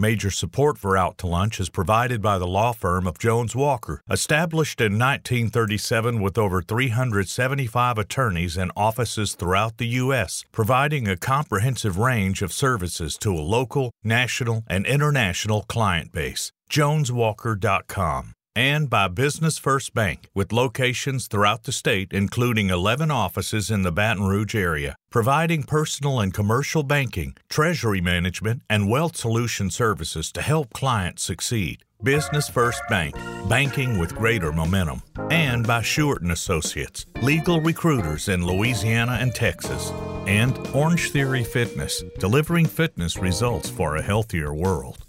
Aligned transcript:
Major 0.00 0.30
support 0.30 0.78
for 0.78 0.96
Out 0.96 1.18
to 1.18 1.26
Lunch 1.26 1.60
is 1.60 1.68
provided 1.68 2.22
by 2.22 2.38
the 2.38 2.46
law 2.46 2.72
firm 2.72 3.06
of 3.06 3.18
Jones 3.18 3.54
Walker, 3.54 4.00
established 4.08 4.80
in 4.80 4.94
1937 4.94 6.22
with 6.22 6.38
over 6.38 6.62
375 6.62 7.98
attorneys 7.98 8.56
and 8.56 8.72
offices 8.74 9.34
throughout 9.34 9.76
the 9.76 9.88
U.S., 9.88 10.42
providing 10.52 11.06
a 11.06 11.18
comprehensive 11.18 11.98
range 11.98 12.40
of 12.40 12.50
services 12.50 13.18
to 13.18 13.34
a 13.34 13.44
local, 13.44 13.92
national, 14.02 14.64
and 14.66 14.86
international 14.86 15.64
client 15.68 16.12
base. 16.12 16.50
JonesWalker.com 16.70 18.32
and 18.60 18.90
by 18.90 19.08
Business 19.08 19.56
First 19.56 19.94
Bank, 19.94 20.28
with 20.34 20.52
locations 20.52 21.28
throughout 21.28 21.62
the 21.62 21.72
state, 21.72 22.12
including 22.12 22.68
11 22.68 23.10
offices 23.10 23.70
in 23.70 23.80
the 23.80 23.90
Baton 23.90 24.24
Rouge 24.24 24.54
area, 24.54 24.96
providing 25.08 25.62
personal 25.62 26.20
and 26.20 26.34
commercial 26.34 26.82
banking, 26.82 27.34
treasury 27.48 28.02
management, 28.02 28.60
and 28.68 28.90
wealth 28.90 29.16
solution 29.16 29.70
services 29.70 30.30
to 30.32 30.42
help 30.42 30.74
clients 30.74 31.22
succeed. 31.22 31.84
Business 32.02 32.50
First 32.50 32.82
Bank, 32.90 33.14
banking 33.48 33.98
with 33.98 34.14
greater 34.14 34.52
momentum, 34.52 35.02
and 35.30 35.66
by 35.66 35.80
Shewart 35.80 36.22
Associates, 36.30 37.06
legal 37.22 37.62
recruiters 37.62 38.28
in 38.28 38.46
Louisiana 38.46 39.16
and 39.20 39.34
Texas, 39.34 39.90
and 40.26 40.54
Orange 40.74 41.12
Theory 41.12 41.44
Fitness, 41.44 42.04
delivering 42.18 42.66
fitness 42.66 43.16
results 43.16 43.70
for 43.70 43.96
a 43.96 44.02
healthier 44.02 44.52
world. 44.52 45.06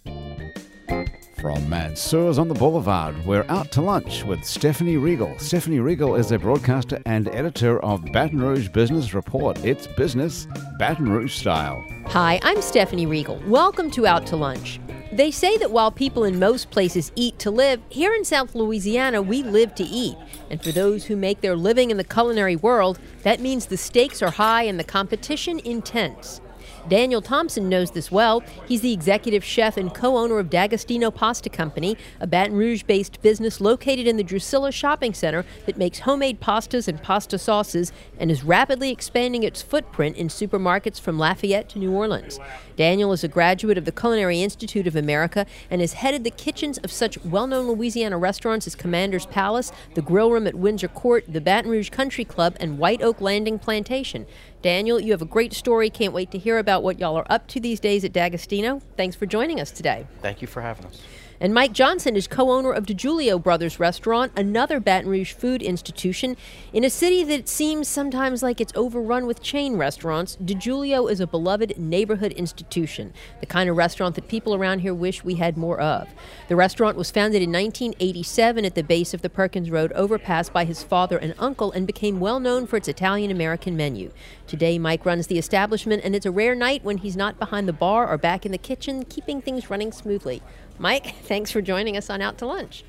From 1.42 1.68
Mansur's 1.68 2.38
on 2.38 2.50
the 2.50 2.54
Boulevard, 2.54 3.26
we're 3.26 3.48
out 3.50 3.72
to 3.72 3.82
lunch 3.82 4.24
with 4.24 4.46
Stephanie 4.46 4.98
Riegel. 4.98 5.34
Stephanie 5.40 5.80
Riegel 5.80 6.14
is 6.14 6.32
a 6.32 6.38
broadcaster 6.38 7.02
and 7.08 7.28
editor 7.30 7.84
of 7.84 8.06
Baton 8.12 8.40
Rouge 8.40 8.70
Business 8.70 9.16
Report. 9.16 9.58
It's 9.66 9.88
business 9.88 10.48
Baton 10.78 11.10
Rouge 11.10 11.34
style. 11.34 11.84
Hi, 12.10 12.40
I'm 12.44 12.62
Stephanie 12.62 13.08
Riegel. 13.08 13.42
Welcome 13.48 13.90
to 13.90 14.06
Out 14.06 14.28
to 14.28 14.36
Lunch. 14.36 14.80
They 15.14 15.32
say 15.32 15.58
that 15.58 15.72
while 15.72 15.90
people 15.90 16.26
in 16.26 16.38
most 16.38 16.70
places 16.70 17.12
eat 17.16 17.40
to 17.40 17.50
live, 17.50 17.82
here 17.90 18.14
in 18.14 18.24
South 18.24 18.54
Louisiana, 18.54 19.20
we 19.20 19.42
live 19.42 19.74
to 19.76 19.84
eat. 19.84 20.18
And 20.52 20.62
for 20.62 20.72
those 20.72 21.06
who 21.06 21.16
make 21.16 21.42
their 21.42 21.56
living 21.56 21.90
in 21.90 21.98
the 21.98 22.04
culinary 22.04 22.56
world, 22.56 23.00
that 23.24 23.40
means 23.40 23.66
the 23.66 23.78
stakes 23.78 24.22
are 24.22 24.30
high 24.30 24.64
and 24.64 24.80
the 24.80 24.84
competition 24.84 25.58
intense. 25.66 26.40
Daniel 26.88 27.22
Thompson 27.22 27.70
knows 27.70 27.92
this 27.92 28.12
well. 28.12 28.44
He's 28.68 28.82
the 28.82 28.94
executive 28.94 29.44
chef 29.44 29.78
and 29.78 29.94
co 29.94 30.18
owner 30.18 30.40
of 30.40 30.50
D'Agostino 30.50 31.12
Pasta 31.12 31.50
Company, 31.50 31.98
a 32.20 32.28
Baton 32.28 32.56
Rouge 32.56 32.84
based 32.84 33.22
business 33.22 33.62
located 33.62 34.08
in 34.08 34.18
the 34.18 34.24
Drusilla 34.24 34.72
Shopping 34.72 35.14
Center 35.14 35.46
that 35.66 35.78
makes 35.78 36.00
homemade 36.00 36.42
pastas 36.42 36.88
and 36.88 37.02
pasta 37.02 37.38
sauces 37.38 37.92
and 38.20 38.32
is 38.32 38.44
rapidly 38.44 38.92
expanding 38.92 39.44
its 39.44 39.62
footprint 39.62 40.18
in 40.18 40.28
supermarkets 40.28 41.00
from 41.00 41.18
Lafayette 41.18 41.70
to 41.70 41.80
New 41.80 41.92
Orleans. 41.92 42.40
Daniel 42.82 43.14
is 43.14 43.24
a 43.24 43.28
graduate 43.28 43.78
of 43.78 43.86
the 43.86 43.92
Culinary 43.92 44.42
Institute 44.42 44.88
of 44.88 44.96
America 44.96 45.46
and 45.70 45.82
has 45.82 45.94
headed 45.94 46.24
the 46.24 46.32
kitchens 46.32 46.80
of 46.80 46.92
such 46.92 47.24
well 47.24 47.46
known 47.46 47.68
Louisiana 47.68 48.18
restaurants 48.18 48.66
as 48.66 48.74
Commander's 48.74 49.28
Palace, 49.28 49.72
the 49.94 50.02
Grill 50.02 50.32
Room 50.32 50.48
at 50.48 50.56
Windsor 50.56 50.88
Court, 50.88 51.24
the 51.28 51.42
Baton 51.42 51.70
Rouge 51.70 51.92
Country 51.92 52.26
Club, 52.26 52.58
and 52.60 52.80
White 52.80 53.04
Oak 53.04 53.22
Landing 53.22 53.60
Plantation. 53.60 54.26
Daniel, 54.64 55.00
you 55.00 55.12
have 55.12 55.22
a 55.22 55.26
great 55.26 55.54
story. 55.54 55.92
Can't 55.92 56.12
wait 56.12 56.32
to 56.32 56.40
hear 56.40 56.58
about 56.58 56.82
what 56.82 56.98
y'all 56.98 57.16
are 57.18 57.28
up 57.30 57.46
to 57.50 57.60
these 57.60 57.80
days 57.80 58.04
at 58.04 58.14
D'Agostino. 58.14 58.82
Thanks 58.98 59.16
for 59.16 59.28
joining 59.28 59.60
us 59.60 59.70
today. 59.70 60.08
Thank 60.24 60.42
you 60.42 60.48
for 60.48 60.64
having 60.64 60.88
us. 60.88 61.04
And 61.42 61.56
Mike 61.56 61.74
Johnson 61.74 62.16
is 62.16 62.28
co 62.28 62.52
owner 62.52 62.72
of 62.72 62.86
DiGiulio 62.86 63.42
Brothers 63.42 63.80
Restaurant, 63.80 64.32
another 64.38 64.80
Baton 64.80 65.10
Rouge 65.10 65.34
food 65.34 65.64
institution. 65.64 66.38
In 66.72 66.84
a 66.84 66.90
city 66.92 67.24
that 67.24 67.50
seems 67.50 67.88
sometimes 67.88 68.44
like 68.44 68.62
it's 68.62 68.72
overrun 68.76 69.26
with 69.26 69.42
chain 69.42 69.76
restaurants, 69.76 70.38
DiGiulio 70.38 71.12
is 71.12 71.20
a 71.20 71.26
beloved 71.26 71.80
neighborhood 71.80 72.32
institution, 72.34 73.12
the 73.40 73.48
kind 73.48 73.72
of 73.72 73.76
restaurant 73.76 74.14
that 74.14 74.28
people 74.28 74.54
around 74.54 74.82
here 74.82 74.94
wish 74.94 75.24
we 75.24 75.34
had 75.34 75.58
more 75.58 75.82
of. 75.82 76.10
The 76.48 76.56
restaurant 76.56 76.96
was 76.96 77.10
founded 77.10 77.42
in 77.42 77.52
1987 77.52 78.64
at 78.64 78.76
the 78.76 78.84
base 78.84 79.16
of 79.16 79.24
the 79.24 79.30
Perkins 79.30 79.72
Road 79.72 79.92
overpass 79.94 80.48
by 80.48 80.64
his 80.64 80.84
father 80.84 81.18
and 81.18 81.34
uncle 81.40 81.72
and 81.72 81.88
became 81.88 82.20
well 82.20 82.40
known 82.40 82.68
for 82.68 82.78
its 82.78 82.88
Italian 82.88 83.32
American 83.32 83.76
menu. 83.76 84.12
Today, 84.46 84.78
Mike 84.78 85.08
runs 85.08 85.26
the 85.26 85.40
establishment, 85.40 86.04
and 86.04 86.16
it's 86.16 86.28
a 86.28 86.32
rare 86.32 86.54
night 86.54 86.84
when 86.84 87.00
he's 87.00 87.18
not 87.18 87.40
behind 87.40 87.68
the 87.68 87.74
bar 87.74 88.08
or 88.08 88.20
back 88.20 88.46
in 88.46 88.52
the 88.52 88.60
kitchen, 88.60 89.06
keeping 89.06 89.42
things 89.42 89.72
running 89.72 89.92
smoothly. 89.92 90.44
Mike, 90.82 91.16
thanks 91.24 91.52
for 91.52 91.62
joining 91.62 91.96
us 91.96 92.10
on 92.10 92.22
Out 92.22 92.40
to 92.40 92.48
Lunch. 92.48 92.84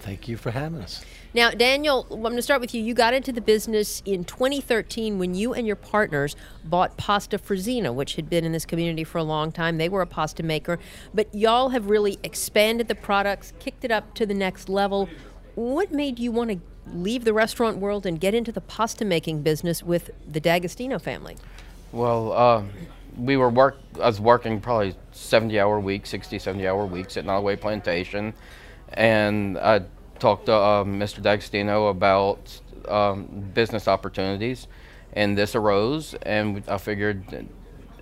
Thank 0.00 0.28
you 0.28 0.36
for 0.36 0.50
having 0.50 0.82
us. 0.82 1.02
Now, 1.32 1.50
Daniel, 1.50 2.06
I'm 2.10 2.20
going 2.20 2.36
to 2.36 2.42
start 2.42 2.60
with 2.60 2.74
you. 2.74 2.82
You 2.82 2.92
got 2.92 3.14
into 3.14 3.32
the 3.32 3.40
business 3.40 4.02
in 4.04 4.24
2013 4.24 5.18
when 5.18 5.34
you 5.34 5.54
and 5.54 5.66
your 5.66 5.76
partners 5.76 6.36
bought 6.64 6.98
Pasta 6.98 7.38
Frisina, 7.38 7.92
which 7.92 8.16
had 8.16 8.28
been 8.28 8.44
in 8.44 8.52
this 8.52 8.66
community 8.66 9.02
for 9.02 9.16
a 9.16 9.22
long 9.22 9.50
time. 9.50 9.78
They 9.78 9.88
were 9.88 10.02
a 10.02 10.06
pasta 10.06 10.42
maker, 10.42 10.78
but 11.14 11.34
y'all 11.34 11.70
have 11.70 11.88
really 11.88 12.18
expanded 12.22 12.88
the 12.88 12.94
products, 12.94 13.54
kicked 13.60 13.82
it 13.82 13.90
up 13.90 14.12
to 14.14 14.26
the 14.26 14.34
next 14.34 14.68
level. 14.68 15.08
What 15.54 15.90
made 15.90 16.18
you 16.18 16.32
want 16.32 16.50
to 16.50 16.60
leave 16.92 17.24
the 17.24 17.32
restaurant 17.32 17.78
world 17.78 18.04
and 18.04 18.20
get 18.20 18.34
into 18.34 18.52
the 18.52 18.60
pasta 18.60 19.06
making 19.06 19.42
business 19.42 19.82
with 19.82 20.10
the 20.30 20.40
D'Agostino 20.40 20.98
family? 20.98 21.36
Well, 21.92 22.32
uh, 22.32 22.62
we 23.18 23.36
were 23.36 23.50
work. 23.50 23.78
I 23.96 24.06
was 24.06 24.20
working 24.20 24.60
probably 24.60 24.94
70 25.12 25.58
hour 25.58 25.80
weeks, 25.80 26.10
60, 26.10 26.38
70 26.38 26.66
hour 26.66 26.86
weeks 26.86 27.16
at 27.16 27.24
Nottoway 27.24 27.56
Plantation, 27.56 28.32
and 28.92 29.58
I 29.58 29.82
talked 30.18 30.46
to 30.46 30.54
uh, 30.54 30.84
Mr. 30.84 31.22
D'Agostino 31.22 31.88
about 31.88 32.60
um, 32.88 33.50
business 33.54 33.88
opportunities, 33.88 34.68
and 35.12 35.36
this 35.36 35.54
arose, 35.54 36.14
and 36.22 36.62
I 36.68 36.78
figured 36.78 37.48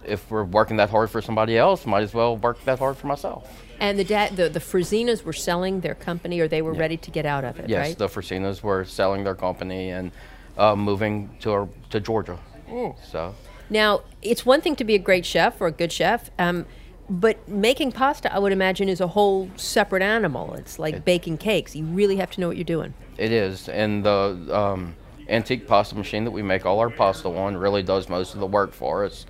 if 0.04 0.30
we're 0.30 0.44
working 0.44 0.76
that 0.76 0.90
hard 0.90 1.10
for 1.10 1.20
somebody 1.20 1.58
else, 1.58 1.84
might 1.86 2.02
as 2.02 2.14
well 2.14 2.36
work 2.36 2.62
that 2.64 2.78
hard 2.78 2.96
for 2.96 3.06
myself. 3.06 3.64
And 3.80 3.98
the 3.98 4.04
da- 4.04 4.30
the, 4.30 4.48
the 4.48 4.60
Frisinas 4.60 5.24
were 5.24 5.32
selling 5.32 5.80
their 5.80 5.94
company, 5.94 6.40
or 6.40 6.48
they 6.48 6.62
were 6.62 6.74
yeah. 6.74 6.80
ready 6.80 6.96
to 6.96 7.10
get 7.10 7.26
out 7.26 7.44
of 7.44 7.58
it. 7.58 7.68
Yes, 7.68 7.88
right? 7.88 7.98
the 7.98 8.08
Frisinas 8.08 8.62
were 8.62 8.84
selling 8.84 9.24
their 9.24 9.34
company 9.34 9.90
and 9.90 10.12
uh, 10.56 10.76
moving 10.76 11.36
to 11.40 11.68
to 11.90 12.00
Georgia. 12.00 12.38
Mm. 12.68 12.96
So 13.04 13.34
now 13.70 14.02
it's 14.22 14.46
one 14.46 14.60
thing 14.60 14.76
to 14.76 14.84
be 14.84 14.94
a 14.94 14.98
great 14.98 15.26
chef 15.26 15.60
or 15.60 15.66
a 15.66 15.72
good 15.72 15.92
chef. 15.92 16.30
Um, 16.38 16.66
but 17.08 17.48
making 17.48 17.92
pasta, 17.92 18.32
I 18.34 18.38
would 18.38 18.52
imagine, 18.52 18.88
is 18.88 19.00
a 19.00 19.06
whole 19.06 19.48
separate 19.56 20.02
animal. 20.02 20.54
It's 20.54 20.78
like 20.78 20.94
it, 20.94 21.04
baking 21.04 21.38
cakes. 21.38 21.76
You 21.76 21.84
really 21.84 22.16
have 22.16 22.30
to 22.32 22.40
know 22.40 22.48
what 22.48 22.56
you're 22.56 22.64
doing. 22.64 22.94
It 23.16 23.30
is, 23.30 23.68
and 23.68 24.04
the 24.04 24.48
um, 24.52 24.96
antique 25.28 25.66
pasta 25.68 25.94
machine 25.94 26.24
that 26.24 26.32
we 26.32 26.42
make 26.42 26.66
all 26.66 26.80
our 26.80 26.90
pasta 26.90 27.28
on 27.28 27.56
really 27.56 27.82
does 27.82 28.08
most 28.08 28.34
of 28.34 28.40
the 28.40 28.46
work 28.46 28.72
for 28.72 29.04
us. 29.04 29.26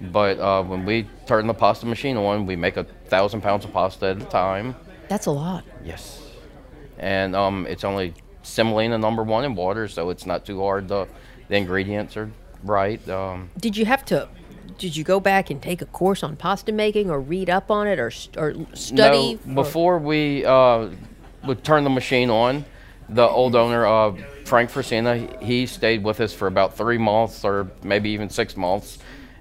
But 0.00 0.40
uh, 0.40 0.64
when 0.64 0.84
we 0.84 1.08
turn 1.26 1.46
the 1.46 1.54
pasta 1.54 1.86
machine 1.86 2.16
on, 2.16 2.44
we 2.44 2.56
make 2.56 2.76
a 2.76 2.84
thousand 2.84 3.42
pounds 3.42 3.64
of 3.64 3.72
pasta 3.72 4.06
at 4.06 4.20
a 4.20 4.24
time. 4.24 4.74
That's 5.08 5.26
a 5.26 5.30
lot. 5.30 5.64
Yes, 5.84 6.20
and 6.98 7.36
um, 7.36 7.66
it's 7.68 7.84
only 7.84 8.14
semolina 8.42 8.98
number 8.98 9.22
one 9.22 9.44
in 9.44 9.54
water, 9.54 9.86
so 9.86 10.10
it's 10.10 10.26
not 10.26 10.44
too 10.44 10.60
hard. 10.60 10.88
The, 10.88 11.06
the 11.48 11.56
ingredients 11.56 12.16
are 12.16 12.32
right. 12.62 13.06
Um, 13.08 13.50
Did 13.58 13.76
you 13.76 13.84
have 13.84 14.04
to 14.06 14.28
did 14.78 14.96
you 14.96 15.04
go 15.04 15.20
back 15.20 15.50
and 15.50 15.62
take 15.62 15.80
a 15.80 15.86
course 15.86 16.24
on 16.24 16.34
pasta 16.34 16.72
making 16.72 17.08
or 17.08 17.20
read 17.20 17.48
up 17.48 17.70
on 17.70 17.86
it 17.86 18.00
or, 18.00 18.10
or 18.36 18.54
study? 18.74 19.38
No, 19.44 19.54
before 19.54 19.98
we 19.98 20.44
uh, 20.44 20.88
would 21.44 21.62
turn 21.62 21.84
the 21.84 21.90
machine 21.90 22.30
on, 22.30 22.64
the 23.08 23.22
old 23.22 23.54
owner, 23.54 23.86
uh, 23.86 24.12
Frank 24.44 24.70
Frisina, 24.70 25.40
he 25.40 25.66
stayed 25.66 26.02
with 26.02 26.20
us 26.20 26.32
for 26.32 26.48
about 26.48 26.76
three 26.76 26.98
months 26.98 27.44
or 27.44 27.70
maybe 27.84 28.10
even 28.10 28.28
six 28.28 28.56
months 28.56 28.98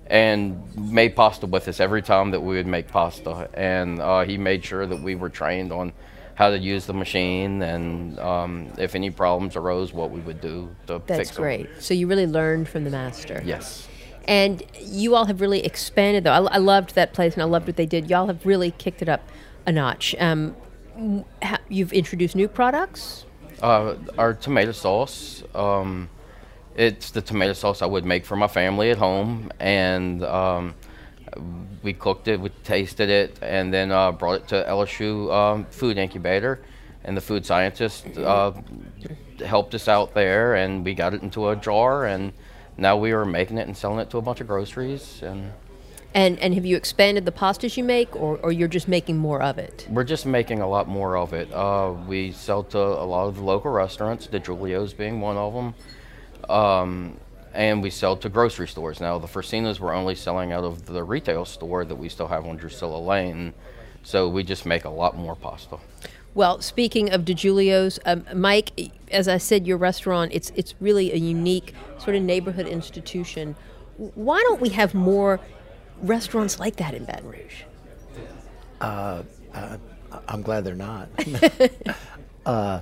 and 0.07 0.61
made 0.75 1.15
pasta 1.15 1.47
with 1.47 1.67
us 1.67 1.79
every 1.79 2.01
time 2.01 2.31
that 2.31 2.41
we 2.41 2.55
would 2.57 2.67
make 2.67 2.87
pasta. 2.87 3.49
And 3.53 3.99
uh, 3.99 4.21
he 4.25 4.37
made 4.37 4.63
sure 4.63 4.85
that 4.85 5.01
we 5.01 5.15
were 5.15 5.29
trained 5.29 5.71
on 5.71 5.93
how 6.35 6.49
to 6.49 6.57
use 6.57 6.85
the 6.85 6.93
machine 6.93 7.61
and 7.61 8.19
um, 8.19 8.71
if 8.77 8.95
any 8.95 9.09
problems 9.09 9.55
arose, 9.55 9.93
what 9.93 10.11
we 10.11 10.19
would 10.21 10.41
do 10.41 10.73
to 10.87 11.01
That's 11.05 11.05
fix 11.05 11.07
them. 11.07 11.17
That's 11.17 11.37
great. 11.37 11.69
So 11.79 11.93
you 11.93 12.07
really 12.07 12.27
learned 12.27 12.67
from 12.67 12.83
the 12.83 12.89
master. 12.89 13.41
Yes. 13.45 13.87
And 14.25 14.63
you 14.79 15.15
all 15.15 15.25
have 15.25 15.41
really 15.41 15.65
expanded, 15.65 16.23
though. 16.23 16.31
I, 16.31 16.55
I, 16.55 16.57
loved 16.57 16.95
that 16.95 17.13
place 17.13 17.33
and 17.33 17.41
I 17.41 17.45
loved 17.45 17.67
what 17.67 17.75
they 17.75 17.87
did. 17.87 18.09
Y'all 18.09 18.27
have 18.27 18.45
really 18.45 18.71
kicked 18.71 19.01
it 19.01 19.09
up 19.09 19.27
a 19.65 19.71
notch. 19.71 20.15
Um, 20.19 20.55
you've 21.69 21.93
introduced 21.93 22.35
new 22.35 22.47
products? 22.47 23.25
Uh, 23.61 23.95
our 24.17 24.33
tomato 24.33 24.71
sauce. 24.71 25.43
Um, 25.55 26.09
it's 26.75 27.11
the 27.11 27.21
tomato 27.21 27.53
sauce 27.53 27.81
I 27.81 27.85
would 27.85 28.05
make 28.05 28.25
for 28.25 28.35
my 28.35 28.47
family 28.47 28.91
at 28.91 28.97
home. 28.97 29.51
And 29.59 30.23
um, 30.23 30.75
we 31.83 31.93
cooked 31.93 32.27
it, 32.27 32.39
we 32.39 32.49
tasted 32.63 33.09
it, 33.09 33.39
and 33.41 33.73
then 33.73 33.91
uh, 33.91 34.11
brought 34.11 34.41
it 34.41 34.47
to 34.49 34.65
LSU 34.67 35.33
um, 35.33 35.65
Food 35.65 35.97
Incubator. 35.97 36.59
And 37.03 37.17
the 37.17 37.21
food 37.21 37.45
scientist 37.45 38.05
uh, 38.17 38.53
helped 39.43 39.73
us 39.73 39.87
out 39.87 40.13
there, 40.13 40.53
and 40.55 40.85
we 40.85 40.93
got 40.93 41.15
it 41.15 41.23
into 41.23 41.49
a 41.49 41.55
jar 41.55 42.05
and 42.05 42.31
now 42.77 42.97
we 42.97 43.11
are 43.11 43.25
making 43.25 43.57
it 43.57 43.67
and 43.67 43.75
selling 43.75 43.99
it 43.99 44.09
to 44.09 44.17
a 44.17 44.21
bunch 44.21 44.41
of 44.41 44.47
groceries 44.47 45.21
and 45.21 45.51
and 46.13 46.37
and 46.39 46.53
have 46.55 46.65
you 46.65 46.75
expanded 46.75 47.25
the 47.25 47.31
pastas 47.31 47.77
you 47.77 47.85
make 47.85 48.13
or, 48.17 48.37
or 48.39 48.51
you're 48.51 48.67
just 48.67 48.89
making 48.89 49.17
more 49.17 49.41
of 49.41 49.57
it? 49.57 49.87
We're 49.89 50.03
just 50.03 50.25
making 50.25 50.59
a 50.59 50.67
lot 50.67 50.89
more 50.89 51.15
of 51.15 51.31
it. 51.31 51.49
Uh, 51.53 51.93
we 52.05 52.33
sell 52.33 52.63
to 52.65 52.77
a 52.77 53.05
lot 53.05 53.27
of 53.27 53.39
local 53.39 53.71
restaurants 53.71 54.27
DiGiulio's 54.27 54.93
being 54.93 55.21
one 55.21 55.37
of 55.37 55.53
them 55.53 55.73
um, 56.49 57.17
and 57.53 57.83
we 57.83 57.89
sell 57.89 58.15
to 58.17 58.29
grocery 58.29 58.67
stores 58.67 58.99
now 58.99 59.17
the 59.17 59.27
Frisinas 59.27 59.79
were 59.79 59.93
only 59.93 60.15
selling 60.15 60.51
out 60.51 60.63
of 60.63 60.85
the 60.85 61.03
retail 61.03 61.45
store 61.45 61.85
that 61.85 61.95
we 61.95 62.09
still 62.09 62.27
have 62.27 62.45
on 62.45 62.57
Drusilla 62.57 62.97
Lane 62.97 63.53
So 64.03 64.27
we 64.27 64.43
just 64.43 64.65
make 64.65 64.85
a 64.85 64.89
lot 64.89 65.15
more 65.15 65.35
pasta. 65.35 65.77
Well, 66.33 66.61
speaking 66.61 67.11
of 67.11 67.25
DiGiulio's, 67.25 67.99
um, 68.05 68.25
Mike, 68.33 68.71
as 69.11 69.27
I 69.27 69.37
said, 69.37 69.67
your 69.67 69.77
restaurant, 69.77 70.31
it's, 70.33 70.51
it's 70.55 70.73
really 70.79 71.11
a 71.11 71.17
unique 71.17 71.73
sort 71.97 72.15
of 72.15 72.23
neighborhood 72.23 72.67
institution. 72.67 73.55
Why 73.97 74.41
don't 74.47 74.61
we 74.61 74.69
have 74.69 74.93
more 74.93 75.39
restaurants 76.01 76.57
like 76.59 76.77
that 76.77 76.93
in 76.93 77.03
Baton 77.03 77.27
Rouge? 77.27 77.63
Uh, 78.79 79.23
uh, 79.53 79.77
I'm 80.27 80.41
glad 80.41 80.63
they're 80.63 80.73
not. 80.73 81.09
uh, 82.45 82.79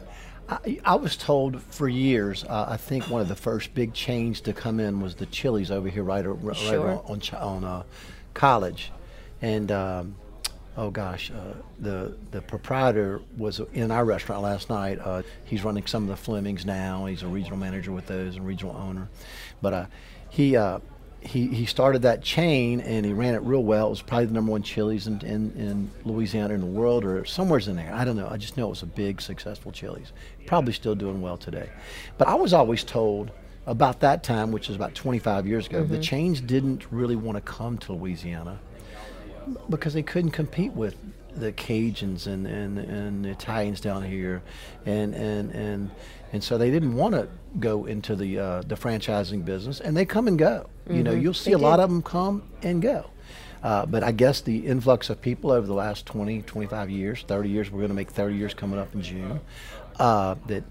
I, 0.49 0.79
I, 0.83 0.95
was 0.95 1.15
told 1.15 1.61
for 1.61 1.87
years. 1.87 2.43
Uh, 2.43 2.65
I 2.69 2.77
think 2.77 3.07
one 3.09 3.21
of 3.21 3.27
the 3.27 3.35
first 3.35 3.73
big 3.75 3.93
chains 3.93 4.41
to 4.41 4.53
come 4.53 4.79
in 4.79 4.99
was 4.99 5.15
the 5.15 5.27
Chili's 5.27 5.69
over 5.69 5.89
here, 5.89 6.03
right, 6.03 6.25
right 6.25 6.57
sure. 6.57 7.01
on 7.05 7.21
on 7.37 7.63
uh, 7.63 7.83
College, 8.33 8.91
and 9.41 9.71
um, 9.71 10.15
oh 10.75 10.89
gosh, 10.89 11.29
uh, 11.29 11.53
the 11.79 12.17
the 12.31 12.41
proprietor 12.41 13.21
was 13.37 13.59
in 13.73 13.91
our 13.91 14.03
restaurant 14.05 14.41
last 14.41 14.69
night. 14.69 14.97
Uh, 14.99 15.21
he's 15.45 15.63
running 15.63 15.85
some 15.85 16.03
of 16.03 16.09
the 16.09 16.17
Flemings 16.17 16.65
now. 16.65 17.05
He's 17.05 17.21
a 17.21 17.27
regional 17.27 17.57
manager 17.57 17.91
with 17.91 18.07
those 18.07 18.35
and 18.35 18.45
regional 18.45 18.75
owner, 18.75 19.07
but 19.61 19.73
uh, 19.73 19.85
he 20.29 20.57
he, 21.21 21.47
he 21.47 21.65
started 21.65 22.03
that 22.03 22.21
chain 22.21 22.79
and 22.79 23.05
he 23.05 23.13
ran 23.13 23.33
it 23.33 23.41
real 23.41 23.63
well. 23.63 23.87
It 23.87 23.89
was 23.91 24.01
probably 24.01 24.27
the 24.27 24.33
number 24.33 24.51
one 24.51 24.63
Chili's 24.63 25.07
in, 25.07 25.19
in, 25.21 25.51
in 25.51 25.91
Louisiana 26.05 26.53
in 26.53 26.61
the 26.61 26.65
world 26.65 27.03
or 27.03 27.25
somewhere's 27.25 27.67
in 27.67 27.75
there. 27.75 27.93
I 27.93 28.05
don't 28.05 28.15
know. 28.15 28.27
I 28.29 28.37
just 28.37 28.57
know 28.57 28.67
it 28.67 28.69
was 28.69 28.83
a 28.83 28.87
big, 28.87 29.21
successful 29.21 29.71
Chili's. 29.71 30.13
Probably 30.45 30.73
still 30.73 30.95
doing 30.95 31.21
well 31.21 31.37
today. 31.37 31.69
But 32.17 32.27
I 32.27 32.35
was 32.35 32.53
always 32.53 32.83
told 32.83 33.31
about 33.65 33.99
that 33.99 34.23
time, 34.23 34.51
which 34.51 34.69
is 34.69 34.75
about 34.75 34.95
25 34.95 35.45
years 35.45 35.67
ago, 35.67 35.83
mm-hmm. 35.83 35.93
the 35.93 35.99
chains 35.99 36.41
didn't 36.41 36.91
really 36.91 37.15
want 37.15 37.35
to 37.35 37.41
come 37.41 37.77
to 37.79 37.93
Louisiana 37.93 38.59
because 39.69 39.93
they 39.93 40.03
couldn't 40.03 40.31
compete 40.31 40.73
with 40.73 40.95
the 41.35 41.51
Cajuns 41.51 42.27
and, 42.27 42.47
and, 42.47 42.77
and 42.79 43.25
the 43.25 43.29
Italians 43.29 43.79
down 43.79 44.03
here, 44.03 44.41
and 44.85 45.13
and 45.13 45.51
and 45.51 45.91
and 46.33 46.43
so 46.43 46.57
they 46.57 46.71
didn't 46.71 46.95
want 46.95 47.13
to 47.15 47.27
go 47.59 47.85
into 47.85 48.15
the 48.15 48.39
uh, 48.39 48.61
the 48.63 48.75
franchising 48.75 49.45
business, 49.45 49.79
and 49.79 49.95
they 49.95 50.05
come 50.05 50.27
and 50.27 50.37
go. 50.37 50.69
Mm-hmm. 50.89 50.97
You 50.97 51.03
know, 51.03 51.11
mm-hmm. 51.11 51.21
you'll 51.21 51.33
see 51.35 51.51
they 51.51 51.55
a 51.55 51.59
lot 51.59 51.79
of 51.79 51.89
them 51.89 52.01
come 52.01 52.43
and 52.63 52.81
go. 52.81 53.09
Uh, 53.61 53.85
but 53.85 54.03
I 54.03 54.11
guess 54.11 54.41
the 54.41 54.65
influx 54.65 55.09
of 55.09 55.21
people 55.21 55.51
over 55.51 55.67
the 55.67 55.73
last 55.73 56.05
20, 56.05 56.41
25 56.43 56.89
years, 56.89 57.23
30 57.27 57.49
years, 57.49 57.71
we're 57.71 57.79
going 57.79 57.89
to 57.89 57.95
make 57.95 58.09
30 58.09 58.35
years 58.35 58.53
coming 58.53 58.79
up 58.79 58.93
in 58.95 59.01
June, 59.01 59.39
uh, 59.99 60.35
that 60.47 60.63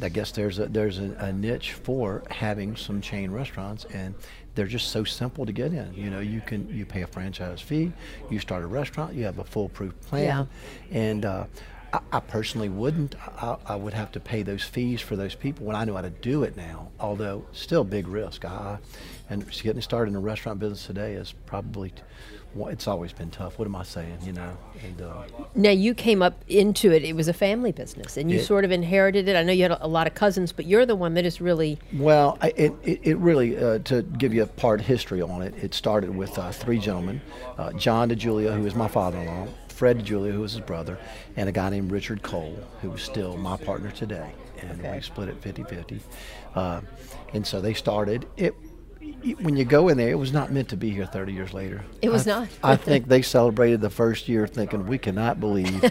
I 0.00 0.08
guess 0.08 0.30
there's 0.30 0.58
a, 0.58 0.66
there's 0.66 0.98
a, 0.98 1.10
a, 1.18 1.32
niche 1.32 1.72
for 1.72 2.22
having 2.30 2.76
some 2.76 3.00
chain 3.00 3.30
restaurants, 3.30 3.84
and 3.86 4.14
they're 4.54 4.66
just 4.66 4.90
so 4.90 5.04
simple 5.04 5.44
to 5.44 5.52
get 5.52 5.72
in. 5.72 5.92
You 5.94 6.10
know, 6.10 6.20
you 6.20 6.40
can 6.40 6.68
you 6.68 6.86
pay 6.86 7.02
a 7.02 7.06
franchise 7.06 7.60
fee, 7.60 7.92
you 8.30 8.38
start 8.38 8.62
a 8.62 8.66
restaurant, 8.66 9.14
you 9.14 9.24
have 9.24 9.38
a 9.38 9.44
foolproof 9.44 9.98
plan, 10.02 10.48
yeah. 10.90 10.98
and 10.98 11.24
uh, 11.24 11.44
I, 11.92 12.00
I, 12.12 12.20
personally 12.20 12.68
wouldn't. 12.68 13.14
I, 13.42 13.56
I, 13.66 13.76
would 13.76 13.94
have 13.94 14.12
to 14.12 14.20
pay 14.20 14.42
those 14.42 14.62
fees 14.62 15.00
for 15.00 15.16
those 15.16 15.34
people 15.34 15.66
when 15.66 15.76
I 15.76 15.84
know 15.84 15.94
how 15.94 16.02
to 16.02 16.10
do 16.10 16.42
it 16.42 16.56
now. 16.56 16.90
Although 16.98 17.46
still 17.52 17.84
big 17.84 18.08
risk. 18.08 18.44
I, 18.44 18.78
and 19.28 19.48
getting 19.62 19.82
started 19.82 20.08
in 20.08 20.14
the 20.14 20.20
restaurant 20.20 20.58
business 20.58 20.86
today 20.86 21.14
is 21.14 21.32
probably. 21.46 21.92
it's 22.56 22.86
always 22.86 23.12
been 23.12 23.30
tough. 23.30 23.58
What 23.58 23.66
am 23.66 23.76
I 23.76 23.82
saying? 23.82 24.18
You 24.22 24.32
know. 24.32 24.56
And, 24.82 25.02
uh, 25.02 25.22
now 25.54 25.70
you 25.70 25.94
came 25.94 26.22
up 26.22 26.42
into 26.48 26.92
it. 26.92 27.02
It 27.02 27.14
was 27.14 27.28
a 27.28 27.32
family 27.32 27.72
business, 27.72 28.16
and 28.16 28.30
you 28.30 28.38
it, 28.38 28.44
sort 28.44 28.64
of 28.64 28.70
inherited 28.70 29.28
it. 29.28 29.36
I 29.36 29.42
know 29.42 29.52
you 29.52 29.62
had 29.62 29.78
a, 29.80 29.88
lot 29.88 30.06
of 30.06 30.14
cousins, 30.14 30.52
but 30.52 30.66
you're 30.66 30.86
the 30.86 30.96
one 30.96 31.14
that 31.14 31.24
is 31.24 31.40
really. 31.40 31.78
Well, 31.94 32.38
it 32.42 32.72
it, 32.82 33.00
it 33.02 33.16
really 33.18 33.56
uh, 33.56 33.78
to 33.80 34.02
give 34.02 34.34
you 34.34 34.42
a 34.42 34.46
part 34.46 34.80
history 34.80 35.22
on 35.22 35.42
it. 35.42 35.54
It 35.62 35.74
started 35.74 36.14
with 36.14 36.38
uh, 36.38 36.52
three 36.52 36.78
gentlemen, 36.78 37.20
uh, 37.58 37.72
John 37.72 38.10
DiGiulio, 38.10 38.56
who 38.56 38.66
is 38.66 38.74
my 38.74 38.88
father-in-law, 38.88 39.48
Fred 39.76 40.02
Julia, 40.06 40.32
who 40.32 40.40
was 40.40 40.52
his 40.52 40.62
brother, 40.62 40.98
and 41.36 41.50
a 41.50 41.52
guy 41.52 41.68
named 41.68 41.92
Richard 41.92 42.22
Cole, 42.22 42.58
who 42.80 42.90
is 42.92 43.02
still 43.02 43.36
my 43.36 43.58
partner 43.58 43.90
today. 43.90 44.32
And 44.62 44.80
okay. 44.80 44.96
we 44.96 45.02
split 45.02 45.28
it 45.28 45.36
50 45.42 45.64
50. 45.64 46.00
Uh, 46.54 46.80
and 47.34 47.46
so 47.46 47.60
they 47.60 47.74
started. 47.74 48.26
It 48.38 48.54
when 49.34 49.56
you 49.56 49.64
go 49.64 49.88
in 49.88 49.98
there, 49.98 50.10
it 50.10 50.18
was 50.18 50.32
not 50.32 50.52
meant 50.52 50.68
to 50.68 50.76
be 50.76 50.90
here 50.90 51.06
30 51.06 51.32
years 51.32 51.52
later. 51.52 51.84
It 52.02 52.10
was 52.10 52.26
I, 52.26 52.40
not. 52.40 52.48
I 52.62 52.76
think 52.76 53.08
they 53.08 53.22
celebrated 53.22 53.80
the 53.80 53.90
first 53.90 54.28
year 54.28 54.46
thinking, 54.46 54.86
we 54.86 54.98
cannot 54.98 55.40
believe 55.40 55.90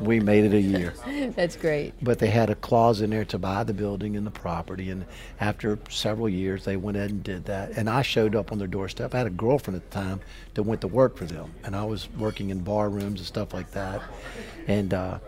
we 0.00 0.20
made 0.20 0.44
it 0.44 0.54
a 0.54 0.60
year. 0.60 0.94
That's 1.36 1.56
great. 1.56 1.94
But 2.02 2.18
they 2.18 2.28
had 2.28 2.50
a 2.50 2.54
clause 2.54 3.00
in 3.00 3.10
there 3.10 3.24
to 3.26 3.38
buy 3.38 3.64
the 3.64 3.74
building 3.74 4.16
and 4.16 4.26
the 4.26 4.30
property. 4.30 4.90
And 4.90 5.06
after 5.40 5.78
several 5.88 6.28
years, 6.28 6.64
they 6.64 6.76
went 6.76 6.96
ahead 6.96 7.10
and 7.10 7.22
did 7.22 7.44
that. 7.46 7.72
And 7.72 7.90
I 7.90 8.02
showed 8.02 8.36
up 8.36 8.52
on 8.52 8.58
their 8.58 8.68
doorstep. 8.68 9.14
I 9.14 9.18
had 9.18 9.26
a 9.26 9.30
girlfriend 9.30 9.76
at 9.76 9.90
the 9.90 9.94
time 9.94 10.20
that 10.54 10.62
went 10.62 10.80
to 10.82 10.88
work 10.88 11.16
for 11.16 11.24
them. 11.24 11.52
And 11.64 11.74
I 11.74 11.84
was 11.84 12.08
working 12.18 12.50
in 12.50 12.60
bar 12.60 12.88
rooms 12.88 13.20
and 13.20 13.26
stuff 13.26 13.52
like 13.52 13.70
that. 13.72 14.02
And, 14.66 14.94
uh, 14.94 15.18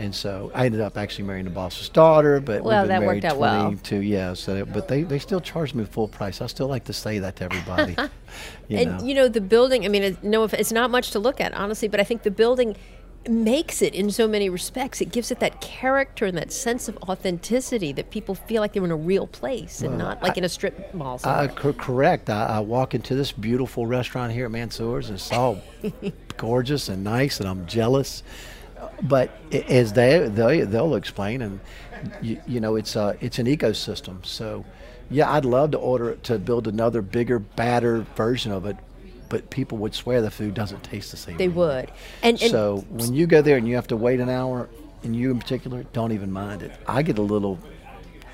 and 0.00 0.14
so 0.14 0.50
I 0.54 0.64
ended 0.64 0.80
up 0.80 0.96
actually 0.96 1.24
marrying 1.24 1.44
the 1.44 1.50
boss's 1.50 1.90
daughter, 1.90 2.40
but 2.40 2.62
well, 2.62 2.80
we've 2.80 2.88
been 2.88 2.88
that 2.88 3.00
married 3.00 3.22
worked 3.22 3.24
out 3.26 3.36
well. 3.36 3.74
yeah. 4.02 4.32
So, 4.32 4.64
but 4.64 4.88
they, 4.88 5.02
they 5.02 5.18
still 5.18 5.40
charge 5.40 5.74
me 5.74 5.84
full 5.84 6.08
price. 6.08 6.40
I 6.40 6.46
still 6.46 6.68
like 6.68 6.84
to 6.84 6.94
say 6.94 7.18
that 7.18 7.36
to 7.36 7.44
everybody. 7.44 7.96
you 8.68 8.78
and 8.78 8.98
know. 8.98 9.04
you 9.04 9.14
know 9.14 9.28
the 9.28 9.42
building. 9.42 9.84
I 9.84 9.88
mean, 9.88 10.02
it's, 10.02 10.22
no, 10.22 10.44
it's 10.44 10.72
not 10.72 10.90
much 10.90 11.10
to 11.10 11.18
look 11.18 11.38
at, 11.38 11.52
honestly, 11.52 11.86
but 11.86 12.00
I 12.00 12.04
think 12.04 12.22
the 12.22 12.30
building 12.30 12.76
makes 13.28 13.82
it 13.82 13.94
in 13.94 14.10
so 14.10 14.26
many 14.26 14.48
respects. 14.48 15.02
It 15.02 15.12
gives 15.12 15.30
it 15.30 15.38
that 15.40 15.60
character 15.60 16.24
and 16.24 16.38
that 16.38 16.50
sense 16.50 16.88
of 16.88 16.96
authenticity 17.02 17.92
that 17.92 18.10
people 18.10 18.34
feel 18.34 18.62
like 18.62 18.72
they're 18.72 18.84
in 18.84 18.90
a 18.90 18.96
real 18.96 19.26
place 19.26 19.82
and 19.82 19.90
well, 19.90 19.98
not 19.98 20.22
like 20.22 20.32
I, 20.32 20.38
in 20.38 20.44
a 20.44 20.48
strip 20.48 20.94
mall. 20.94 21.20
Uh, 21.22 21.48
co- 21.48 21.74
correct. 21.74 22.30
I, 22.30 22.46
I, 22.46 22.60
walk 22.60 22.94
into 22.94 23.14
this 23.14 23.32
beautiful 23.32 23.84
restaurant 23.84 24.32
here 24.32 24.46
at 24.46 24.50
Mansur's 24.50 25.10
and 25.10 25.18
it's 25.18 25.30
all 25.30 25.60
gorgeous 26.38 26.88
and 26.88 27.04
nice, 27.04 27.38
and 27.38 27.46
I'm 27.46 27.66
jealous 27.66 28.22
but 29.02 29.30
as 29.52 29.92
they, 29.92 30.28
they 30.28 30.62
they'll 30.62 30.94
explain, 30.94 31.42
and 31.42 31.60
you, 32.22 32.40
you 32.46 32.60
know 32.60 32.76
it's 32.76 32.96
uh, 32.96 33.16
it's 33.20 33.38
an 33.38 33.46
ecosystem. 33.46 34.24
So 34.24 34.64
yeah, 35.10 35.32
I'd 35.32 35.44
love 35.44 35.72
to 35.72 35.78
order 35.78 36.10
it 36.10 36.24
to 36.24 36.38
build 36.38 36.68
another 36.68 37.02
bigger, 37.02 37.38
badder 37.38 38.06
version 38.14 38.52
of 38.52 38.66
it, 38.66 38.76
but 39.28 39.50
people 39.50 39.78
would 39.78 39.94
swear 39.94 40.22
the 40.22 40.30
food 40.30 40.54
doesn't 40.54 40.84
taste 40.84 41.10
the 41.10 41.16
same. 41.16 41.36
They 41.36 41.44
anymore. 41.44 41.66
would. 41.66 41.92
And, 42.22 42.40
and 42.40 42.50
so 42.50 42.84
when 42.90 43.14
you 43.14 43.26
go 43.26 43.42
there 43.42 43.56
and 43.56 43.66
you 43.66 43.74
have 43.74 43.88
to 43.88 43.96
wait 43.96 44.20
an 44.20 44.28
hour, 44.28 44.68
and 45.02 45.16
you 45.16 45.30
in 45.30 45.38
particular 45.38 45.84
don't 45.92 46.12
even 46.12 46.30
mind 46.30 46.62
it. 46.62 46.72
I 46.86 47.02
get 47.02 47.18
a 47.18 47.22
little 47.22 47.58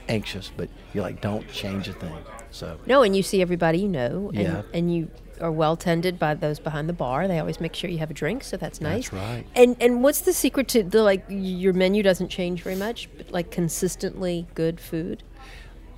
anxious, 0.08 0.50
but 0.56 0.68
you're 0.92 1.02
like, 1.02 1.20
don't 1.20 1.48
change 1.50 1.88
a 1.88 1.92
thing. 1.92 2.16
So 2.50 2.78
no, 2.86 3.02
and 3.02 3.16
you 3.16 3.22
see 3.22 3.42
everybody 3.42 3.78
you 3.78 3.88
know, 3.88 4.30
and, 4.34 4.42
yeah. 4.42 4.62
and 4.72 4.94
you 4.94 5.10
are 5.40 5.52
well 5.52 5.76
tended 5.76 6.18
by 6.18 6.34
those 6.34 6.58
behind 6.58 6.88
the 6.88 6.92
bar. 6.92 7.28
They 7.28 7.38
always 7.38 7.60
make 7.60 7.74
sure 7.74 7.90
you 7.90 7.98
have 7.98 8.10
a 8.10 8.14
drink, 8.14 8.44
so 8.44 8.56
that's 8.56 8.80
nice. 8.80 9.10
That's 9.10 9.22
right. 9.22 9.44
And 9.54 9.76
and 9.80 10.02
what's 10.02 10.20
the 10.20 10.32
secret 10.32 10.68
to 10.68 10.82
the 10.82 11.02
like 11.02 11.24
your 11.28 11.72
menu 11.72 12.02
doesn't 12.02 12.28
change 12.28 12.62
very 12.62 12.76
much, 12.76 13.08
but 13.16 13.30
like 13.30 13.50
consistently 13.50 14.46
good 14.54 14.80
food? 14.80 15.22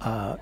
Uh, 0.01 0.37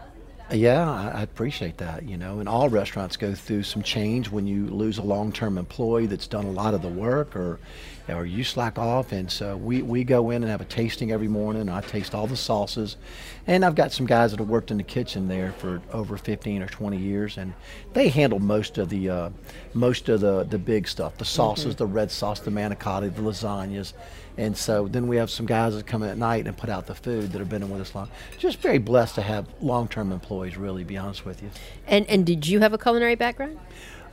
yeah, 0.53 0.91
I, 0.91 1.21
I 1.21 1.23
appreciate 1.23 1.79
that. 1.79 2.05
You 2.05 2.17
know, 2.17 2.38
and 2.41 2.49
all 2.49 2.69
restaurants 2.69 3.17
go 3.17 3.35
through 3.35 3.65
some 3.65 3.83
change 3.83 4.31
when 4.31 4.47
you 4.47 4.67
lose 4.67 4.99
a 4.99 5.03
long-term 5.03 5.59
employee 5.59 6.07
that's 6.07 6.26
done 6.26 6.45
a 6.45 6.50
lot 6.50 6.75
of 6.75 6.83
the 6.83 6.88
work, 6.88 7.35
or 7.35 7.59
or 8.09 8.25
you 8.25 8.45
slack 8.45 8.79
off. 8.79 9.12
And 9.12 9.31
so 9.31 9.57
we, 9.57 9.83
we 9.83 10.05
go 10.05 10.31
in 10.31 10.43
and 10.43 10.50
have 10.50 10.61
a 10.61 10.67
tasting 10.67 11.11
every 11.11 11.29
morning. 11.29 11.69
I 11.69 11.81
taste 11.81 12.15
all 12.15 12.26
the 12.26 12.37
sauces, 12.37 12.97
and 13.47 13.65
I've 13.65 13.75
got 13.75 13.93
some 13.93 14.07
guys 14.07 14.31
that 14.31 14.38
have 14.38 14.49
worked 14.49 14.71
in 14.71 14.76
the 14.76 14.85
kitchen 14.85 15.26
there 15.29 15.53
for 15.53 15.83
over 15.93 16.17
15 16.17 16.62
or 16.62 16.69
20 16.69 16.97
years, 16.97 17.38
and 17.38 17.53
they 17.93 18.09
handle 18.09 18.38
most 18.38 18.79
of 18.79 18.88
the 18.88 19.11
uh, 19.11 19.31
most 19.75 20.09
of 20.09 20.21
the 20.21 20.45
the 20.45 20.59
big 20.59 20.87
stuff, 20.87 21.19
the 21.19 21.25
sauces, 21.25 21.75
mm-hmm. 21.75 21.79
the 21.79 21.87
red 21.87 22.11
sauce, 22.11 22.41
the 22.41 22.50
manicotti, 22.50 23.15
the 23.15 23.23
lasagnas. 23.23 23.93
And 24.38 24.57
so 24.57 24.87
then 24.87 25.07
we 25.07 25.16
have 25.16 25.31
some 25.31 25.47
guys 25.47 25.75
that 25.75 25.87
come 25.87 26.02
in 26.02 26.11
at 26.11 26.19
night 26.19 26.47
and 26.47 26.57
put 26.57 26.69
out 26.69 26.87
the 26.87 26.95
food 26.95 27.33
that 27.33 27.38
have 27.38 27.49
been 27.49 27.62
in 27.62 27.71
with 27.71 27.81
us 27.81 27.95
long. 27.95 28.11
Just 28.38 28.59
very 28.59 28.78
blessed 28.78 29.14
to 29.16 29.23
have 29.23 29.47
long-term 29.61 30.12
employees, 30.12 30.57
really, 30.57 30.85
be 30.85 30.97
honest 30.97 31.25
with 31.25 31.43
you. 31.43 31.50
And 31.87 32.07
and 32.07 32.26
did 32.26 32.47
you 32.47 32.61
have 32.61 32.73
a 32.73 32.78
culinary 32.78 33.14
background? 33.14 33.59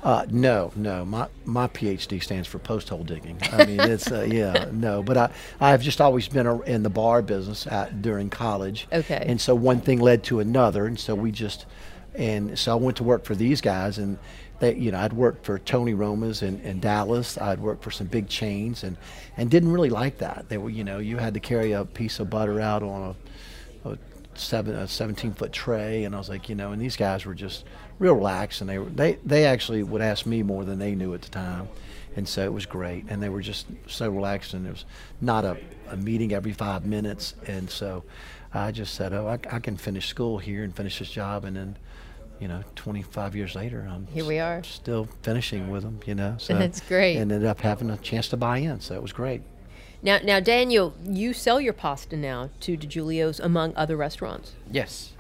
Uh, 0.03 0.25
no, 0.30 0.72
no. 0.75 1.06
My 1.06 1.27
my 1.46 1.68
PhD 1.68 2.22
stands 2.22 2.48
for 2.48 2.60
post 2.60 2.89
hole 2.89 3.03
digging. 3.03 3.38
I 3.53 3.65
mean, 3.65 3.80
it's 3.80 4.12
uh, 4.12 4.27
yeah, 4.30 4.68
no. 4.72 5.01
But 5.01 5.18
I 5.18 5.30
I've 5.62 5.82
just 5.82 6.01
always 6.01 6.27
been 6.27 6.46
a, 6.46 6.60
in 6.62 6.84
the 6.84 6.89
bar 6.89 7.22
business 7.22 7.65
at, 7.68 8.01
during 8.01 8.30
college. 8.30 8.88
Okay. 8.92 9.24
And 9.25 9.39
so 9.39 9.56
one 9.56 9.80
thing 9.80 10.00
led 10.00 10.24
to 10.25 10.42
another, 10.42 10.86
and 10.86 11.00
so 11.00 11.15
we 11.15 11.32
just, 11.32 11.65
and 12.15 12.60
so 12.60 12.74
I 12.74 12.75
went 12.75 12.98
to 12.98 13.03
work 13.03 13.24
for 13.24 13.34
these 13.34 13.62
guys, 13.62 13.98
and 13.98 14.18
they, 14.63 14.75
you 14.75 14.91
know, 14.91 15.00
I'd 15.00 15.12
worked 15.12 15.46
for 15.46 15.60
Tony 15.60 15.93
Roma's 15.93 16.41
in, 16.41 16.62
in 16.62 16.79
Dallas. 16.79 17.38
I'd 17.38 17.60
worked 17.60 17.84
for 17.84 17.91
some 17.91 18.08
big 18.08 18.29
chains, 18.29 18.86
and 18.86 18.96
and 19.36 19.51
didn't 19.51 19.74
really 19.74 19.89
like 19.89 20.20
that. 20.20 20.48
They 20.48 20.58
were, 20.58 20.70
you 20.70 20.86
know, 20.86 21.00
you 21.00 21.17
had 21.17 21.34
to 21.34 21.41
carry 21.41 21.74
a 21.74 21.84
piece 21.84 22.20
of 22.22 22.29
butter 22.29 22.62
out 22.62 22.82
on 22.82 23.13
a, 23.84 23.89
a 23.89 23.98
seven 24.36 24.75
a 24.75 24.88
17 24.88 25.34
foot 25.34 25.51
tray, 25.51 26.05
and 26.05 26.15
I 26.15 26.17
was 26.17 26.29
like, 26.29 26.48
you 26.48 26.55
know, 26.55 26.72
and 26.72 26.82
these 26.82 26.96
guys 26.96 27.25
were 27.25 27.34
just 27.34 27.65
real 28.00 28.13
relaxed, 28.13 28.62
and 28.62 28.70
they 28.70 28.79
were 28.79 28.86
they 28.86 29.17
they 29.25 29.46
actually 29.46 29.84
would 29.84 30.01
ask 30.01 30.25
me 30.25 30.43
more 30.43 30.63
than 30.63 30.79
they 30.79 30.96
knew 30.96 31.13
at 31.13 31.24
the 31.24 31.29
time, 31.29 31.67
and 32.15 32.25
so 32.25 32.46
it 32.46 32.53
was 32.53 32.65
great, 32.65 33.03
and 33.10 33.22
they 33.22 33.29
were 33.29 33.41
just 33.41 33.67
so 33.88 34.10
relaxed, 34.10 34.53
and 34.53 34.65
it 34.65 34.72
was 34.72 34.86
not 35.20 35.43
a, 35.43 35.58
a 35.89 35.98
meeting 35.98 36.32
every 36.32 36.53
five 36.53 36.86
minutes, 36.86 37.36
and 37.48 37.70
so 37.70 38.05
I 38.53 38.72
just 38.72 38.93
said, 38.93 39.12
oh, 39.12 39.27
I, 39.27 39.55
I 39.55 39.60
can 39.60 39.75
finish 39.75 40.08
school 40.08 40.38
here 40.38 40.63
and 40.63 40.74
finish 40.74 41.00
this 41.00 41.12
job, 41.12 41.43
and 41.43 41.58
then 41.58 41.75
you 42.44 42.50
know, 42.50 42.62
25 42.76 43.38
years 43.38 43.56
later, 43.56 43.88
I'm 43.90 44.06
Here 44.08 44.26
we 44.26 44.38
are. 44.38 44.62
still 44.66 45.08
finishing 45.22 45.72
with 45.72 45.84
them. 45.84 46.02
You 46.06 46.14
know, 46.16 46.36
so 46.38 46.54
That's 46.60 46.82
great. 46.82 47.16
And 47.16 47.32
ended 47.32 47.48
up 47.48 47.62
having 47.62 47.90
a 47.90 47.96
chance 47.96 48.28
to 48.28 48.38
buy 48.38 48.58
in, 48.58 48.82
so 48.82 48.96
it 48.96 49.02
was 49.02 49.14
great. 49.14 49.44
Now, 50.02 50.20
now, 50.22 50.42
Daniel, 50.42 50.94
you 51.06 51.32
sell 51.32 51.62
your 51.62 51.72
pasta 51.72 52.18
now 52.18 52.50
to 52.60 52.76
DiGiulio's 52.76 53.40
among 53.40 53.74
other 53.78 53.96
restaurants. 53.96 54.52
Yes, 54.70 55.14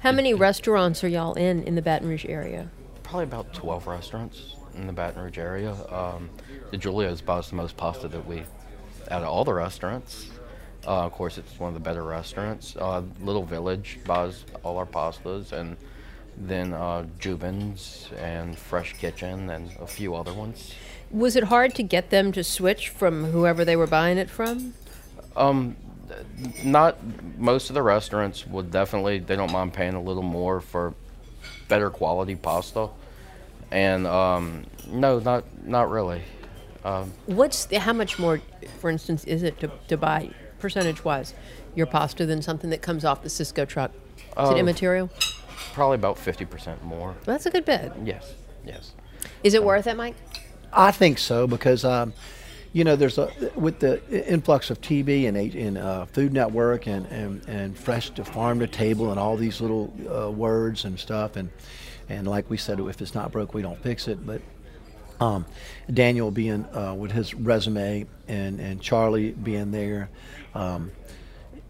How 0.00 0.10
many 0.10 0.34
restaurants 0.34 1.04
are 1.04 1.08
y'all 1.08 1.34
in 1.34 1.62
in 1.62 1.76
the 1.76 1.82
Baton 1.82 2.08
Rouge 2.08 2.26
area? 2.26 2.70
probably 3.04 3.24
about 3.24 3.54
12 3.54 3.86
restaurants 3.86 4.56
in 4.74 4.88
the 4.88 4.92
Baton 4.92 5.22
Rouge 5.22 5.38
area. 5.38 5.70
Um, 5.92 6.28
DiGiulio's 6.72 7.20
buys 7.20 7.50
the 7.50 7.54
most 7.54 7.76
pasta 7.76 8.08
that 8.08 8.26
we, 8.26 8.40
out 9.12 9.22
of 9.22 9.28
all 9.28 9.44
the 9.44 9.54
restaurants. 9.54 10.26
Uh, 10.84 11.04
of 11.06 11.12
course, 11.12 11.38
it's 11.38 11.56
one 11.60 11.68
of 11.68 11.74
the 11.74 11.80
better 11.88 12.02
restaurants. 12.02 12.74
Uh, 12.76 13.02
Little 13.20 13.44
Village 13.44 14.00
buys 14.04 14.44
all 14.64 14.76
our 14.76 14.86
pastas, 14.86 15.52
and 15.52 15.76
then 16.36 16.72
uh, 16.72 17.06
Jubin's 17.18 18.08
and 18.18 18.56
Fresh 18.58 18.94
Kitchen 18.94 19.50
and 19.50 19.70
a 19.80 19.86
few 19.86 20.14
other 20.14 20.32
ones. 20.32 20.74
Was 21.10 21.36
it 21.36 21.44
hard 21.44 21.74
to 21.76 21.82
get 21.82 22.10
them 22.10 22.32
to 22.32 22.42
switch 22.42 22.88
from 22.88 23.26
whoever 23.26 23.64
they 23.64 23.76
were 23.76 23.86
buying 23.86 24.18
it 24.18 24.28
from? 24.28 24.74
Um, 25.36 25.76
not 26.64 26.96
most 27.38 27.70
of 27.70 27.74
the 27.74 27.82
restaurants 27.82 28.46
would 28.46 28.70
definitely 28.70 29.18
they 29.18 29.36
don't 29.36 29.52
mind 29.52 29.72
paying 29.72 29.94
a 29.94 30.02
little 30.02 30.22
more 30.22 30.60
for 30.60 30.94
better 31.68 31.90
quality 31.90 32.34
pasta, 32.36 32.88
and 33.70 34.06
um, 34.06 34.64
no, 34.88 35.18
not 35.18 35.44
not 35.66 35.90
really. 35.90 36.22
Um, 36.84 37.12
What's 37.26 37.64
the, 37.64 37.78
how 37.78 37.94
much 37.94 38.18
more, 38.18 38.42
for 38.80 38.90
instance, 38.90 39.24
is 39.24 39.42
it 39.42 39.58
to, 39.60 39.70
to 39.88 39.96
buy 39.96 40.30
percentage 40.58 41.02
wise 41.02 41.32
your 41.74 41.86
pasta 41.86 42.26
than 42.26 42.42
something 42.42 42.68
that 42.70 42.82
comes 42.82 43.04
off 43.06 43.22
the 43.22 43.30
Sysco 43.30 43.66
truck? 43.66 43.90
Is 44.16 44.50
it 44.50 44.54
Uh, 44.54 44.56
immaterial? 44.56 45.10
Probably 45.74 45.96
about 45.96 46.18
fifty 46.18 46.44
percent 46.44 46.82
more. 46.84 47.14
That's 47.24 47.46
a 47.46 47.50
good 47.50 47.64
bit. 47.64 47.92
Yes, 48.04 48.34
yes. 48.64 48.92
Is 49.42 49.54
it 49.54 49.62
worth 49.62 49.86
it, 49.86 49.96
Mike? 49.96 50.14
I 50.72 50.90
think 50.90 51.18
so 51.18 51.46
because, 51.46 51.84
um, 51.84 52.12
you 52.72 52.82
know, 52.84 52.96
there's 52.96 53.18
a 53.18 53.30
with 53.54 53.78
the 53.80 54.02
influx 54.28 54.70
of 54.70 54.80
TV 54.80 55.28
and 55.28 55.36
H- 55.36 55.54
and 55.54 55.78
uh, 55.78 56.04
Food 56.06 56.32
Network 56.32 56.86
and, 56.86 57.06
and, 57.06 57.46
and 57.48 57.78
fresh 57.78 58.10
to 58.10 58.24
farm 58.24 58.60
to 58.60 58.66
table 58.66 59.10
and 59.10 59.20
all 59.20 59.36
these 59.36 59.60
little 59.60 59.92
uh, 60.10 60.30
words 60.30 60.84
and 60.84 60.98
stuff 60.98 61.36
and 61.36 61.50
and 62.08 62.26
like 62.26 62.50
we 62.50 62.56
said, 62.58 62.80
if 62.80 63.00
it's 63.00 63.14
not 63.14 63.32
broke, 63.32 63.54
we 63.54 63.62
don't 63.62 63.80
fix 63.82 64.08
it. 64.08 64.26
But 64.26 64.42
um, 65.20 65.46
Daniel 65.92 66.30
being 66.30 66.64
uh, 66.74 66.94
with 66.94 67.12
his 67.12 67.34
resume 67.34 68.06
and 68.28 68.60
and 68.60 68.80
Charlie 68.80 69.32
being 69.32 69.70
there. 69.70 70.10
Um, 70.54 70.90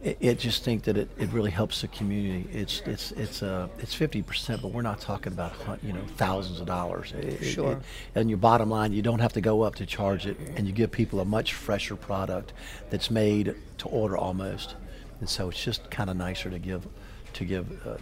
it, 0.04 0.18
it 0.20 0.38
just 0.38 0.62
think 0.62 0.84
that 0.84 0.96
it, 0.96 1.08
it 1.18 1.32
really 1.32 1.50
helps 1.50 1.80
the 1.80 1.88
community. 1.88 2.46
It's 2.52 2.80
it's 2.86 3.10
it's 3.12 3.42
uh 3.42 3.68
it's 3.78 3.94
fifty 3.94 4.22
percent, 4.22 4.62
but 4.62 4.70
we're 4.70 4.82
not 4.82 5.00
talking 5.00 5.32
about 5.32 5.52
you 5.82 5.92
know 5.92 6.02
thousands 6.16 6.60
of 6.60 6.66
dollars. 6.66 7.12
It- 7.12 7.24
it- 7.24 7.44
Sure. 7.44 7.72
it- 7.72 7.78
and 8.14 8.28
your 8.30 8.36
bottom 8.38 8.68
line, 8.70 8.92
you 8.92 9.02
don't 9.02 9.20
have 9.20 9.32
to 9.32 9.40
go 9.40 9.62
up 9.62 9.74
to 9.76 9.86
charge 9.86 10.26
it, 10.26 10.36
and 10.56 10.66
you 10.66 10.72
give 10.72 10.90
people 10.92 11.20
a 11.20 11.24
much 11.24 11.54
fresher 11.54 11.96
product 11.96 12.52
that's 12.90 13.10
made 13.10 13.54
to 13.78 13.88
order 13.88 14.16
almost. 14.16 14.76
And 15.20 15.28
so 15.28 15.48
it's 15.48 15.62
just 15.62 15.90
kind 15.90 16.10
of 16.10 16.16
nicer 16.16 16.50
to 16.50 16.58
give 16.58 16.86
to 17.34 17.44
give. 17.44 17.86
Uh, 17.86 17.96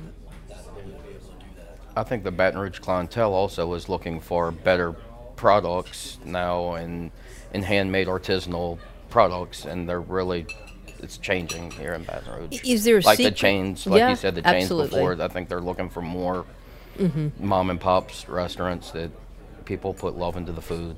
I 1.95 2.03
think 2.05 2.25
the 2.25 2.31
Baton 2.33 2.59
Rouge 2.61 2.79
clientele 2.79 3.35
also 3.35 3.73
is 3.75 3.89
looking 3.89 4.19
for 4.21 4.51
better 4.51 4.93
products 5.37 6.19
now 6.25 6.75
and 6.75 7.11
and 7.55 7.65
handmade 7.65 8.07
artisanal 8.09 8.79
products, 9.11 9.67
and 9.67 9.87
they're 9.89 10.01
really 10.01 10.47
it's 11.03 11.19
changing 11.19 11.71
here 11.73 11.93
in 11.95 12.05
Baton 12.05 12.33
Rouge. 12.51 12.61
Is 12.65 12.85
there 12.85 12.99
a 12.99 13.01
like 13.01 13.19
the 13.19 13.25
secret- 13.25 13.37
chains, 13.37 13.87
like 13.87 13.99
Yeah, 13.99 14.11
you 14.11 14.17
said, 14.17 14.35
the 14.37 14.43
chains 14.43 14.63
absolutely. 14.65 14.99
Mm-hmm. 15.01 15.09
before? 15.11 15.25
I 15.25 15.29
think 15.29 15.49
they're 15.49 15.61
looking 15.61 15.89
for 15.91 16.01
more 16.03 16.45
mom 17.39 17.71
and 17.71 17.81
pops 17.81 18.29
restaurants 18.29 18.91
that 18.93 19.11
people 19.65 19.95
put 19.95 20.17
love 20.17 20.37
into 20.37 20.53
the 20.53 20.63
food. 20.63 20.97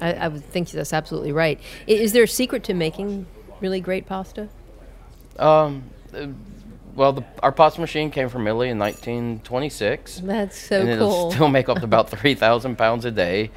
I, 0.00 0.12
I 0.14 0.28
would 0.28 0.44
think 0.44 0.70
that's 0.70 0.92
absolutely 0.92 1.32
right. 1.32 1.58
Is 1.86 2.12
there 2.12 2.24
a 2.24 2.28
secret 2.28 2.64
to 2.64 2.74
making 2.74 3.26
really 3.60 3.80
great 3.80 4.06
pasta? 4.06 4.48
Um, 5.38 5.84
uh, 6.14 6.26
well, 6.94 7.12
the, 7.12 7.24
our 7.42 7.52
pasta 7.52 7.80
machine 7.80 8.10
came 8.10 8.28
from 8.28 8.46
Italy 8.46 8.68
in 8.70 8.78
1926. 8.78 10.20
That's 10.24 10.58
so 10.58 10.80
and 10.80 10.88
it'll 10.88 11.08
cool. 11.10 11.30
still 11.32 11.48
make 11.48 11.68
up 11.68 11.78
to 11.78 11.84
about 11.84 12.10
3,000 12.10 12.76
pounds 12.76 13.04
a 13.04 13.10
day. 13.10 13.50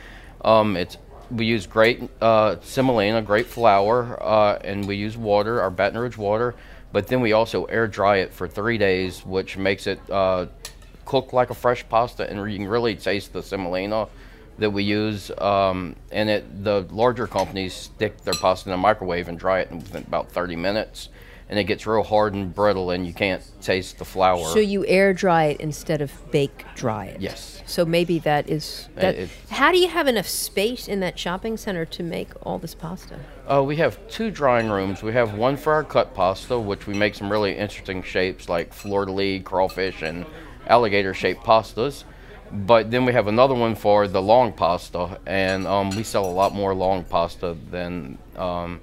Um, 0.43 0.77
it's 0.77 0.97
we 1.31 1.45
use 1.45 1.67
great 1.67 2.09
uh, 2.21 2.57
semolina, 2.61 3.21
great 3.21 3.47
flour, 3.47 4.21
uh, 4.21 4.59
and 4.63 4.87
we 4.87 4.95
use 4.95 5.17
water, 5.17 5.61
our 5.61 5.69
Baton 5.69 5.99
Rouge 5.99 6.17
water. 6.17 6.55
But 6.91 7.07
then 7.07 7.21
we 7.21 7.33
also 7.33 7.65
air 7.65 7.87
dry 7.87 8.17
it 8.17 8.33
for 8.33 8.47
three 8.47 8.77
days, 8.77 9.25
which 9.25 9.57
makes 9.57 9.85
it 9.85 9.99
uh, 10.09 10.47
cook 11.05 11.33
like 11.33 11.49
a 11.49 11.53
fresh 11.53 11.87
pasta, 11.87 12.29
and 12.29 12.51
you 12.51 12.57
can 12.57 12.67
really 12.67 12.95
taste 12.95 13.33
the 13.33 13.43
semolina 13.43 14.07
that 14.57 14.71
we 14.71 14.83
use. 14.83 15.31
Um, 15.37 15.95
and 16.11 16.29
it 16.29 16.63
the 16.63 16.87
larger 16.89 17.27
companies 17.27 17.73
stick 17.73 18.21
their 18.21 18.33
pasta 18.33 18.69
in 18.69 18.73
a 18.73 18.77
microwave 18.77 19.27
and 19.27 19.37
dry 19.37 19.59
it 19.59 19.71
in 19.71 19.83
about 19.97 20.31
30 20.31 20.55
minutes, 20.55 21.09
and 21.49 21.57
it 21.57 21.63
gets 21.63 21.87
real 21.87 22.03
hard 22.03 22.33
and 22.35 22.53
brittle, 22.53 22.91
and 22.91 23.07
you 23.07 23.13
can't 23.13 23.41
taste 23.61 23.97
the 23.97 24.05
flour. 24.05 24.45
So 24.49 24.59
you 24.59 24.85
air 24.85 25.13
dry 25.13 25.45
it 25.45 25.59
instead 25.59 25.99
of 26.01 26.11
bake 26.31 26.63
dry 26.75 27.05
it. 27.07 27.21
Yes. 27.21 27.61
So 27.65 27.85
maybe 27.85 28.19
that 28.19 28.49
is 28.49 28.87
that. 28.95 29.15
it- 29.15 29.29
how 29.49 29.71
do 29.71 29.79
you 29.79 29.89
have 29.89 30.07
enough 30.07 30.27
space 30.27 30.87
in 30.87 30.99
that 30.99 31.17
shopping 31.17 31.57
center 31.57 31.85
to 31.85 32.03
make 32.03 32.29
all 32.43 32.59
this 32.59 32.75
pasta? 32.75 33.19
Uh, 33.47 33.63
we 33.63 33.75
have 33.77 33.97
two 34.07 34.29
drying 34.29 34.69
rooms. 34.69 35.01
We 35.01 35.13
have 35.13 35.33
one 35.33 35.57
for 35.57 35.73
our 35.73 35.83
cut 35.83 36.13
pasta, 36.13 36.59
which 36.59 36.85
we 36.85 36.93
make 36.93 37.15
some 37.15 37.31
really 37.31 37.55
interesting 37.57 38.03
shapes 38.03 38.47
like 38.47 38.71
fleur 38.73 39.05
de 39.05 39.11
lis, 39.11 39.41
crawfish, 39.43 40.01
and 40.03 40.25
alligator 40.67 41.13
shaped 41.15 41.43
pastas. 41.43 42.03
But 42.51 42.89
then 42.89 43.05
we 43.05 43.13
have 43.13 43.27
another 43.27 43.53
one 43.53 43.75
for 43.75 44.07
the 44.07 44.21
long 44.21 44.53
pasta, 44.53 45.19
and 45.27 45.67
um, 45.67 45.91
we 45.91 46.01
sell 46.03 46.25
a 46.25 46.31
lot 46.31 46.53
more 46.53 46.73
long 46.73 47.03
pasta 47.03 47.55
than 47.69 48.17
um, 48.35 48.81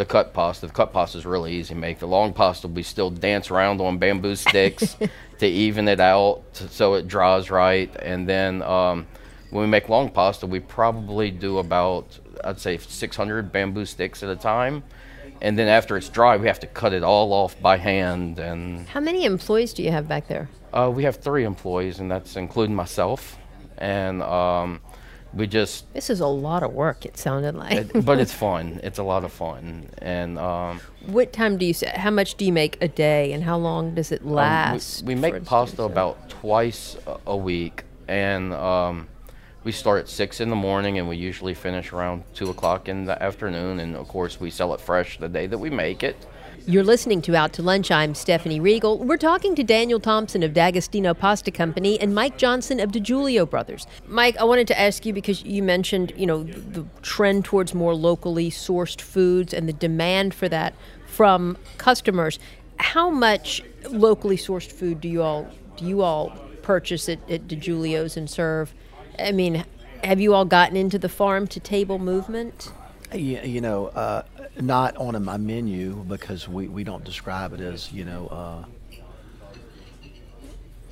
the 0.00 0.06
cut 0.06 0.32
pasta. 0.32 0.66
The 0.66 0.72
cut 0.72 0.94
pasta 0.94 1.18
is 1.18 1.26
really 1.26 1.52
easy 1.52 1.74
to 1.74 1.78
make. 1.78 1.98
The 1.98 2.06
long 2.06 2.32
pasta 2.32 2.66
we 2.68 2.82
still 2.82 3.10
dance 3.10 3.50
around 3.50 3.82
on 3.82 3.98
bamboo 3.98 4.34
sticks 4.34 4.96
to 5.38 5.46
even 5.46 5.88
it 5.88 6.00
out 6.00 6.40
so 6.52 6.94
it 6.94 7.06
dries 7.06 7.50
right. 7.50 7.94
And 8.00 8.26
then 8.26 8.62
um, 8.62 9.06
when 9.50 9.60
we 9.60 9.68
make 9.68 9.90
long 9.90 10.08
pasta, 10.08 10.46
we 10.46 10.58
probably 10.58 11.30
do 11.30 11.58
about 11.58 12.18
I'd 12.42 12.58
say 12.58 12.78
600 12.78 13.52
bamboo 13.52 13.84
sticks 13.84 14.22
at 14.22 14.30
a 14.30 14.36
time. 14.36 14.82
And 15.42 15.58
then 15.58 15.68
after 15.68 15.98
it's 15.98 16.08
dry, 16.08 16.38
we 16.38 16.46
have 16.46 16.60
to 16.60 16.66
cut 16.66 16.94
it 16.94 17.02
all 17.02 17.34
off 17.34 17.60
by 17.60 17.76
hand. 17.76 18.38
And 18.38 18.88
How 18.88 19.00
many 19.00 19.26
employees 19.26 19.74
do 19.74 19.82
you 19.82 19.90
have 19.90 20.08
back 20.08 20.28
there? 20.28 20.48
uh, 20.72 20.90
we 20.94 21.04
have 21.04 21.16
three 21.16 21.44
employees, 21.44 21.98
and 21.98 22.10
that's 22.10 22.36
including 22.36 22.74
myself. 22.74 23.36
And 23.76 24.22
um, 24.22 24.80
we 25.32 25.46
just 25.46 25.92
This 25.94 26.10
is 26.10 26.20
a 26.20 26.26
lot 26.26 26.62
of 26.62 26.72
work. 26.72 27.04
It 27.06 27.16
sounded 27.16 27.54
like. 27.54 27.72
it, 27.94 28.04
but 28.04 28.18
it's 28.18 28.32
fun. 28.32 28.80
It's 28.82 28.98
a 28.98 29.02
lot 29.02 29.24
of 29.24 29.32
fun, 29.32 29.88
and 29.98 30.38
um, 30.38 30.80
what 31.06 31.32
time 31.32 31.56
do 31.56 31.66
you? 31.66 31.74
How 31.94 32.10
much 32.10 32.34
do 32.34 32.44
you 32.44 32.52
make 32.52 32.76
a 32.82 32.88
day, 32.88 33.32
and 33.32 33.42
how 33.44 33.56
long 33.56 33.94
does 33.94 34.10
it 34.12 34.22
um, 34.22 34.28
we- 34.28 34.34
last? 34.34 35.04
we, 35.04 35.14
make 35.14 35.34
instance? 35.34 35.48
pasta 35.48 35.82
about 35.82 36.28
twice 36.30 36.96
a- 37.06 37.18
a 37.28 37.36
week, 37.36 37.84
and 38.08 38.52
um, 38.52 39.08
we 39.62 39.72
start 39.72 40.00
at 40.00 40.08
six 40.08 40.40
in 40.40 40.50
the 40.50 40.56
morning, 40.56 40.98
and 40.98 41.08
we 41.08 41.16
usually 41.16 41.54
finish 41.54 41.92
around 41.92 42.24
two 42.34 42.50
o'clock 42.50 42.88
in 42.88 43.04
the 43.04 43.22
afternoon. 43.22 43.78
And 43.80 43.94
of 43.96 44.08
course, 44.08 44.40
we 44.40 44.50
sell 44.50 44.74
it 44.74 44.80
fresh 44.80 45.18
the 45.18 45.28
day 45.28 45.46
that 45.46 45.58
we 45.58 45.70
make 45.70 46.02
it. 46.02 46.16
You're 46.66 46.84
listening 46.84 47.22
to 47.22 47.34
Out 47.34 47.54
to 47.54 47.62
Lunch. 47.62 47.90
I'm 47.90 48.14
Stephanie 48.14 48.60
Riegel. 48.60 48.98
We're 48.98 49.16
talking 49.16 49.54
to 49.54 49.64
Daniel 49.64 49.98
Thompson 49.98 50.42
of 50.42 50.52
D'Agostino 50.52 51.14
Pasta 51.14 51.50
Company 51.50 51.98
and 51.98 52.14
Mike 52.14 52.36
Johnson 52.36 52.80
of 52.80 52.90
DiGiulio 52.90 53.48
Brothers. 53.48 53.86
Mike, 54.06 54.36
I 54.36 54.44
wanted 54.44 54.68
to 54.68 54.78
ask 54.78 55.06
you 55.06 55.12
because 55.14 55.42
you 55.42 55.62
mentioned, 55.62 56.12
you 56.16 56.26
know, 56.26 56.42
the 56.42 56.84
trend 57.00 57.46
towards 57.46 57.74
more 57.74 57.94
locally 57.94 58.50
sourced 58.50 59.00
foods 59.00 59.54
and 59.54 59.68
the 59.68 59.72
demand 59.72 60.34
for 60.34 60.48
that 60.50 60.74
from 61.06 61.56
customers. 61.78 62.38
How 62.76 63.08
much 63.08 63.62
locally 63.88 64.36
sourced 64.36 64.70
food 64.70 65.00
do 65.00 65.08
you 65.08 65.22
all 65.22 65.50
do 65.76 65.86
you 65.86 66.02
all 66.02 66.30
purchase 66.62 67.08
at, 67.08 67.18
at 67.30 67.48
DiGiulio's 67.48 68.18
and 68.18 68.28
serve? 68.28 68.74
I 69.18 69.32
mean, 69.32 69.64
have 70.04 70.20
you 70.20 70.34
all 70.34 70.44
gotten 70.44 70.76
into 70.76 70.98
the 70.98 71.08
farm 71.08 71.46
to 71.48 71.60
table 71.60 71.98
movement? 71.98 72.70
You, 73.14 73.40
you 73.40 73.60
know, 73.60 73.86
uh, 73.86 74.22
not 74.60 74.96
on 74.96 75.22
my 75.24 75.36
menu 75.36 75.94
because 76.08 76.48
we, 76.48 76.68
we 76.68 76.84
don't 76.84 77.04
describe 77.04 77.52
it 77.52 77.60
as 77.60 77.90
you 77.92 78.04
know. 78.04 78.26
Uh, 78.28 78.64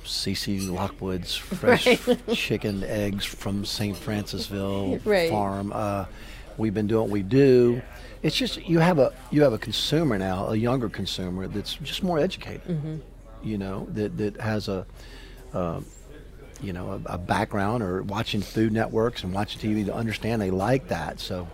CC 0.05 0.67
Lockwood's 0.71 1.35
fresh 1.35 1.87
chicken 2.33 2.83
eggs 2.83 3.25
from 3.25 3.63
St. 3.65 3.95
Francisville 3.95 4.99
Right. 5.05 5.29
farm. 5.29 5.71
Uh, 5.73 6.05
we've 6.57 6.73
been 6.73 6.87
doing 6.87 7.01
what 7.03 7.09
we 7.11 7.21
do. 7.21 7.81
It's 8.23 8.35
just 8.35 8.57
you 8.67 8.79
have 8.79 8.97
a 8.99 9.13
you 9.31 9.43
have 9.43 9.53
a 9.53 9.57
consumer 9.57 10.17
now, 10.17 10.47
a 10.47 10.55
younger 10.55 10.89
consumer 10.89 11.47
that's 11.47 11.75
just 11.75 12.03
more 12.03 12.19
educated. 12.19 13.01
You 13.43 13.57
know 13.57 13.87
that 13.91 14.17
that 14.17 14.41
has 14.41 14.67
a 14.67 14.85
uh, 15.53 15.79
you 16.61 16.73
know 16.73 17.01
a, 17.05 17.13
a 17.13 17.17
background 17.17 17.83
or 17.83 18.01
watching 18.03 18.41
Food 18.41 18.73
Networks 18.73 19.23
and 19.23 19.31
watching 19.33 19.61
TV 19.61 19.85
to 19.85 19.93
understand 19.93 20.41
they 20.41 20.51
like 20.51 20.87
that. 20.89 21.19
So 21.21 21.47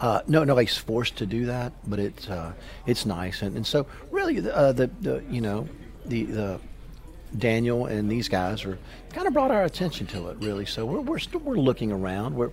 uh, 0.00 0.20
no, 0.26 0.44
nobody's 0.44 0.76
forced 0.76 1.16
to 1.16 1.26
do 1.26 1.46
that, 1.46 1.72
but 1.86 1.98
it's 1.98 2.28
uh, 2.28 2.52
it's 2.86 3.06
nice, 3.06 3.40
and, 3.42 3.56
and 3.56 3.66
so 3.66 3.86
really 4.10 4.38
uh, 4.50 4.72
the, 4.72 4.88
the 5.00 5.22
you 5.30 5.40
know 5.40 5.66
the 6.04 6.24
the 6.24 6.60
Daniel 7.38 7.86
and 7.86 8.10
these 8.10 8.28
guys 8.28 8.64
are 8.64 8.78
kind 9.10 9.26
of 9.26 9.32
brought 9.32 9.50
our 9.50 9.64
attention 9.64 10.06
to 10.08 10.28
it, 10.28 10.36
really. 10.40 10.66
So 10.66 10.84
we're 10.84 11.00
we're 11.00 11.18
still 11.18 11.40
we're 11.40 11.56
looking 11.56 11.92
around. 11.92 12.34
We're 12.34 12.50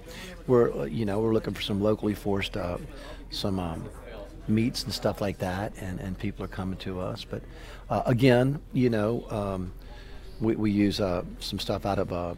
we're 0.47 0.71
uh, 0.73 0.83
you 0.85 1.05
know 1.05 1.19
we're 1.19 1.33
looking 1.33 1.53
for 1.53 1.61
some 1.61 1.81
locally 1.81 2.13
forced 2.13 2.55
uh, 2.55 2.77
some 3.29 3.59
um, 3.59 3.89
meats 4.47 4.83
and 4.83 4.93
stuff 4.93 5.19
like 5.19 5.39
that, 5.39 5.73
and 5.81 5.99
and 5.99 6.17
people 6.17 6.45
are 6.45 6.49
coming 6.49 6.77
to 6.79 7.01
us. 7.01 7.25
But 7.25 7.41
uh, 7.89 8.03
again, 8.05 8.61
you 8.71 8.89
know, 8.89 9.25
um, 9.29 9.73
we 10.39 10.55
we 10.55 10.71
use 10.71 10.97
some 10.97 11.59
stuff 11.59 11.85
out 11.85 11.99
of 11.99 12.37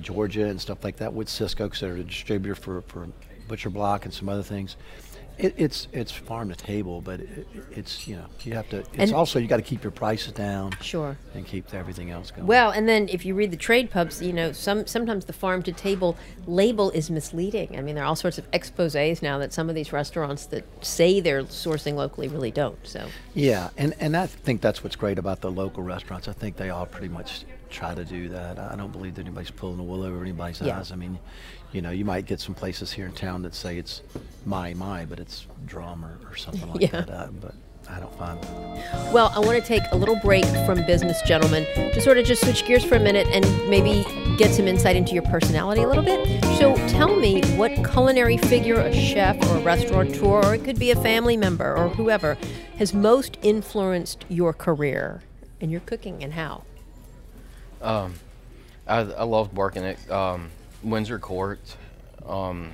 Georgia 0.00 0.46
and 0.46 0.60
stuff 0.60 0.84
like 0.84 0.98
that 0.98 1.12
with 1.12 1.26
Sysco 1.26 1.64
because 1.64 1.80
they're 1.80 1.96
a 1.96 2.04
distributor 2.04 2.54
for 2.54 2.82
for 2.82 3.08
Butcher 3.48 3.70
Block 3.70 4.04
and 4.04 4.12
some 4.14 4.28
other 4.28 4.42
things. 4.42 4.76
It, 5.38 5.52
it's 5.58 5.86
it's 5.92 6.10
farm 6.10 6.48
to 6.48 6.54
table, 6.54 7.02
but 7.02 7.20
it, 7.20 7.46
it's 7.70 8.08
you 8.08 8.16
know 8.16 8.24
you 8.42 8.54
have 8.54 8.70
to. 8.70 8.78
It's 8.78 8.88
And- 8.96 9.12
also 9.12 9.38
you 9.38 9.46
got 9.46 9.58
to 9.58 9.62
keep 9.62 9.82
your 9.84 9.90
prices 9.90 10.32
down. 10.32 10.72
Sure. 10.80 11.18
And 11.34 11.44
keep 11.46 11.74
everything 11.74 12.10
else 12.10 12.30
going. 12.30 12.46
Well, 12.46 12.70
and 12.70 12.88
then 12.88 13.06
if 13.10 13.26
you 13.26 13.34
read 13.34 13.50
the 13.50 13.58
trade 13.58 13.90
pubs, 13.90 14.22
you 14.22 14.32
know, 14.32 14.52
some 14.52 14.86
sometimes 14.86 15.26
the 15.26 15.34
farm 15.34 15.62
to 15.64 15.72
table 15.72 16.16
label 16.46 16.90
is 16.92 17.10
misleading. 17.10 17.76
I 17.76 17.82
mean, 17.82 17.96
there 17.96 18.04
are 18.04 18.06
all 18.06 18.16
sorts 18.16 18.38
of 18.38 18.50
exposés 18.52 19.20
now 19.20 19.36
that 19.36 19.52
some 19.52 19.68
of 19.68 19.74
these 19.74 19.92
restaurants 19.92 20.46
that 20.46 20.64
say 20.82 21.20
they're 21.20 21.42
sourcing 21.42 21.96
locally 21.96 22.28
really 22.28 22.50
don't. 22.50 22.78
So, 22.86 23.06
Yeah, 23.34 23.68
and, 23.76 23.92
and 24.00 24.16
I 24.16 24.24
think 24.28 24.62
that's 24.62 24.82
what's 24.82 24.96
great 24.96 25.18
about 25.18 25.42
the 25.42 25.50
local 25.50 25.82
restaurants. 25.82 26.28
I 26.28 26.32
think 26.32 26.56
they 26.56 26.70
all 26.70 26.86
pretty 26.86 27.08
much 27.08 27.44
try 27.68 27.94
to 27.94 28.06
do 28.06 28.30
that. 28.30 28.58
I 28.58 28.74
don't 28.74 28.92
believe 28.92 29.16
that 29.16 29.22
anybody's 29.26 29.50
pulling 29.50 29.76
the 29.76 29.82
wool 29.82 30.02
over 30.02 30.22
anybody's 30.22 30.62
Yeah. 30.62 30.78
eyes. 30.78 30.92
I 30.92 30.96
mean, 30.96 31.18
you 31.76 31.82
know, 31.82 31.90
you 31.90 32.06
might 32.06 32.24
get 32.24 32.40
some 32.40 32.54
places 32.54 32.90
here 32.90 33.04
in 33.04 33.12
town 33.12 33.42
that 33.42 33.54
say 33.54 33.76
it's 33.76 34.00
my 34.46 34.72
my, 34.72 35.04
but 35.04 35.20
it's 35.20 35.46
drum 35.66 36.02
or, 36.06 36.18
or 36.26 36.34
something 36.34 36.72
like 36.72 36.80
Yeah. 36.92 37.02
that. 37.02 37.10
Uh, 37.10 37.28
but 37.38 37.54
I 37.90 38.00
don't 38.00 38.16
find 38.18 38.42
that. 38.42 39.12
well, 39.12 39.30
I 39.34 39.40
want 39.40 39.60
to 39.60 39.64
take 39.64 39.82
a 39.92 39.96
little 39.96 40.16
break 40.16 40.46
from 40.64 40.84
business, 40.86 41.20
gentlemen, 41.26 41.64
to 41.92 42.00
sort 42.00 42.16
of 42.16 42.24
just 42.24 42.40
switch 42.42 42.64
gears 42.64 42.82
for 42.82 42.94
a 42.94 42.98
minute 42.98 43.26
and 43.28 43.44
maybe 43.68 44.04
get 44.38 44.54
some 44.54 44.66
insight 44.66 44.96
into 44.96 45.12
your 45.12 45.22
personality 45.24 45.82
a 45.82 45.86
little 45.86 46.02
bit. 46.02 46.42
So, 46.58 46.74
tell 46.88 47.14
me 47.14 47.42
what 47.56 47.72
culinary 47.92 48.38
figure, 48.38 48.80
a 48.80 48.92
chef 48.94 49.36
or 49.50 49.58
a 49.58 49.60
restaurateur, 49.60 50.46
or 50.46 50.54
it 50.54 50.64
could 50.64 50.78
be 50.78 50.90
a 50.92 50.96
family 50.96 51.36
member 51.36 51.76
or 51.76 51.90
whoever, 51.90 52.38
has 52.78 52.94
most 52.94 53.36
influenced 53.42 54.24
your 54.30 54.54
career 54.54 55.20
and 55.60 55.70
your 55.70 55.80
cooking 55.82 56.24
and 56.24 56.32
how. 56.32 56.62
Um, 57.82 58.14
I, 58.86 59.00
I 59.00 59.24
loved 59.24 59.54
working 59.54 59.84
at 59.84 60.10
um, 60.10 60.50
Windsor 60.82 61.18
Court. 61.18 61.60
Um, 62.26 62.72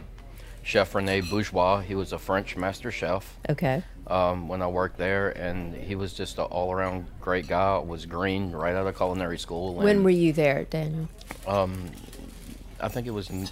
chef 0.63 0.95
Rene 0.95 1.23
Bajeux, 1.23 1.83
he 1.85 1.95
was 1.95 2.13
a 2.13 2.19
French 2.19 2.57
master 2.57 2.91
chef 2.91 3.37
Okay. 3.51 3.83
um, 4.07 4.49
when 4.49 4.63
I 4.63 4.67
worked 4.69 4.97
there, 4.97 5.31
and 5.31 5.75
he 5.75 5.95
was 5.95 6.13
just 6.15 6.39
an 6.39 6.45
all-around 6.45 7.07
great 7.21 7.49
guy. 7.49 7.79
Was 7.79 8.07
green 8.07 8.53
right 8.53 8.75
out 8.75 8.87
of 8.87 8.97
culinary 8.97 9.39
school. 9.39 9.75
When 9.75 10.05
were 10.05 10.11
you 10.11 10.33
there, 10.33 10.65
Daniel? 10.65 11.09
I 11.49 12.89
think 12.89 13.07
it 13.07 13.11
was 13.13 13.29
in 13.31 13.49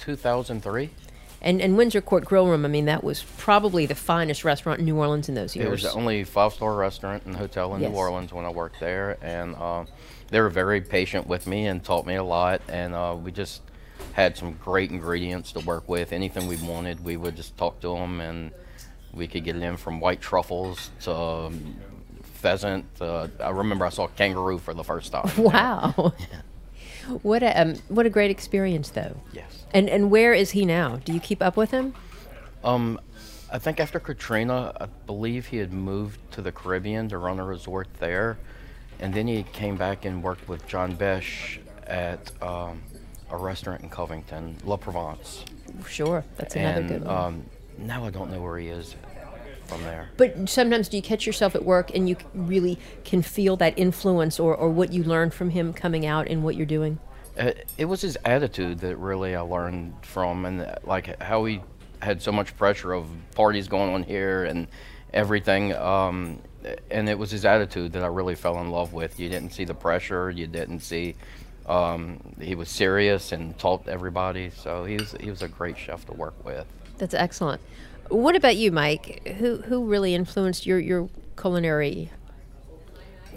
2003. 0.00 0.90
And 1.44 1.60
and 1.60 1.76
Windsor 1.76 2.00
Court 2.00 2.24
Grill 2.24 2.46
Room, 2.46 2.64
I 2.64 2.68
mean, 2.68 2.84
that 2.84 3.02
was 3.02 3.24
probably 3.36 3.84
the 3.86 3.96
finest 3.96 4.44
restaurant 4.44 4.78
in 4.78 4.84
New 4.84 4.96
Orleans 4.96 5.28
in 5.28 5.34
those 5.34 5.56
years. 5.56 5.66
It 5.66 5.70
was 5.70 5.82
the 5.82 5.92
only 5.92 6.22
five-star 6.22 6.72
restaurant 6.74 7.24
and 7.26 7.34
hotel 7.34 7.74
in 7.74 7.80
Yes. 7.80 7.90
New 7.90 7.96
Orleans 7.96 8.32
when 8.32 8.44
I 8.44 8.50
worked 8.50 8.78
there, 8.78 9.18
and 9.20 9.56
uh, 9.56 9.84
they 10.28 10.40
were 10.40 10.50
very 10.50 10.80
patient 10.80 11.26
with 11.26 11.48
me 11.48 11.66
and 11.66 11.82
taught 11.82 12.06
me 12.06 12.14
a 12.14 12.22
lot. 12.22 12.60
And 12.68 12.94
uh, 12.94 13.16
we 13.20 13.32
just 13.32 13.60
had 14.12 14.36
some 14.36 14.52
great 14.52 14.90
ingredients 14.90 15.52
to 15.52 15.60
work 15.60 15.88
with. 15.88 16.12
Anything 16.12 16.46
we 16.46 16.56
wanted, 16.56 17.04
we 17.04 17.16
would 17.16 17.36
just 17.36 17.56
talk 17.56 17.80
to 17.80 17.94
them, 17.94 18.20
and 18.20 18.50
we 19.12 19.26
could 19.26 19.44
get 19.44 19.56
it 19.56 19.62
in 19.62 19.76
from 19.76 20.00
white 20.00 20.20
truffles 20.20 20.90
to 21.00 21.14
um, 21.14 21.76
pheasant. 22.22 22.84
Uh, 23.00 23.28
I 23.40 23.50
remember 23.50 23.86
I 23.86 23.90
saw 23.90 24.06
kangaroo 24.08 24.58
for 24.58 24.74
the 24.74 24.84
first 24.84 25.12
time. 25.12 25.30
Wow. 25.36 26.12
what 27.22 27.42
a 27.42 27.60
um, 27.60 27.74
what 27.88 28.06
a 28.06 28.10
great 28.10 28.30
experience, 28.30 28.90
though. 28.90 29.16
Yes. 29.32 29.64
And 29.72 29.88
and 29.88 30.10
where 30.10 30.32
is 30.32 30.52
he 30.52 30.64
now? 30.64 30.96
Do 30.96 31.12
you 31.12 31.20
keep 31.20 31.42
up 31.42 31.56
with 31.56 31.70
him? 31.70 31.94
Um, 32.62 33.00
I 33.50 33.58
think 33.58 33.80
after 33.80 33.98
Katrina, 33.98 34.72
I 34.80 34.86
believe 35.06 35.46
he 35.46 35.58
had 35.58 35.72
moved 35.72 36.18
to 36.32 36.42
the 36.42 36.52
Caribbean 36.52 37.08
to 37.08 37.18
run 37.18 37.38
a 37.38 37.44
resort 37.44 37.88
there, 37.98 38.38
and 39.00 39.12
then 39.12 39.26
he 39.26 39.42
came 39.42 39.76
back 39.76 40.04
and 40.04 40.22
worked 40.22 40.48
with 40.48 40.66
John 40.66 40.94
Besh 40.94 41.60
at 41.86 42.30
um, 42.42 42.80
a 43.32 43.36
restaurant 43.36 43.82
in 43.82 43.88
Covington, 43.88 44.56
La 44.64 44.76
Provence. 44.76 45.44
Sure, 45.88 46.24
that's 46.36 46.54
another 46.54 46.80
and 46.80 46.88
good 46.88 47.04
one. 47.04 47.16
um, 47.16 47.46
now 47.78 48.04
I 48.04 48.10
don't 48.10 48.30
know 48.30 48.40
where 48.40 48.58
he 48.58 48.68
is 48.68 48.94
from 49.66 49.82
there. 49.82 50.10
but 50.18 50.48
sometimes 50.48 50.88
do 50.88 50.96
you 50.98 51.02
catch 51.02 51.26
yourself 51.26 51.54
at 51.54 51.64
work 51.64 51.90
and 51.94 52.08
you 52.08 52.16
really 52.34 52.78
can 53.04 53.22
feel 53.22 53.56
that 53.56 53.78
influence 53.78 54.38
or, 54.38 54.54
or 54.54 54.68
what 54.68 54.92
you 54.92 55.02
learned 55.02 55.32
from 55.32 55.50
him 55.50 55.72
coming 55.72 56.04
out 56.04 56.28
in 56.28 56.42
what 56.42 56.56
you're 56.56 56.66
doing? 56.66 56.98
Uh, 57.38 57.52
it 57.78 57.86
was 57.86 58.02
his 58.02 58.18
attitude 58.26 58.80
that 58.80 58.96
really 58.96 59.34
I 59.34 59.40
learned 59.40 59.94
from, 60.04 60.44
and 60.44 60.60
uh, 60.60 60.74
like 60.84 61.20
how 61.22 61.46
he 61.46 61.62
had 62.02 62.20
so 62.20 62.32
much 62.32 62.54
pressure 62.56 62.92
of 62.92 63.08
parties 63.34 63.68
going 63.68 63.94
on 63.94 64.02
here 64.02 64.44
and 64.44 64.68
everything. 65.14 65.72
Um, 65.74 66.40
and 66.90 67.08
it 67.08 67.18
was 67.18 67.30
his 67.30 67.44
attitude 67.46 67.92
that 67.92 68.02
I 68.02 68.08
really 68.08 68.34
fell 68.34 68.60
in 68.60 68.70
love 68.70 68.92
with. 68.92 69.18
You 69.18 69.30
didn't 69.30 69.50
see 69.52 69.64
the 69.64 69.74
pressure. 69.74 70.30
You 70.30 70.46
didn't 70.46 70.80
see. 70.80 71.14
Um, 71.66 72.34
he 72.40 72.54
was 72.54 72.68
serious 72.68 73.32
and 73.32 73.56
taught 73.58 73.88
everybody. 73.88 74.50
So 74.50 74.84
he 74.84 74.96
was 74.96 75.14
he 75.20 75.30
was 75.30 75.42
a 75.42 75.48
great 75.48 75.78
chef 75.78 76.04
to 76.06 76.12
work 76.12 76.34
with. 76.44 76.66
That's 76.98 77.14
excellent. 77.14 77.60
What 78.08 78.36
about 78.36 78.56
you, 78.56 78.72
Mike? 78.72 79.26
Who 79.38 79.58
who 79.58 79.86
really 79.86 80.14
influenced 80.14 80.66
your 80.66 80.78
your 80.78 81.08
culinary 81.40 82.10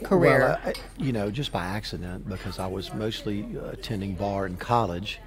career? 0.04 0.40
Well, 0.40 0.60
I, 0.66 0.74
you 1.02 1.12
know, 1.12 1.32
just 1.32 1.52
by 1.52 1.66
accident 1.66 2.28
because 2.28 2.60
I 2.60 2.68
was 2.68 2.94
mostly 2.94 3.46
uh, 3.58 3.70
attending 3.70 4.16
bar 4.16 4.46
in 4.46 4.58
college, 4.58 5.20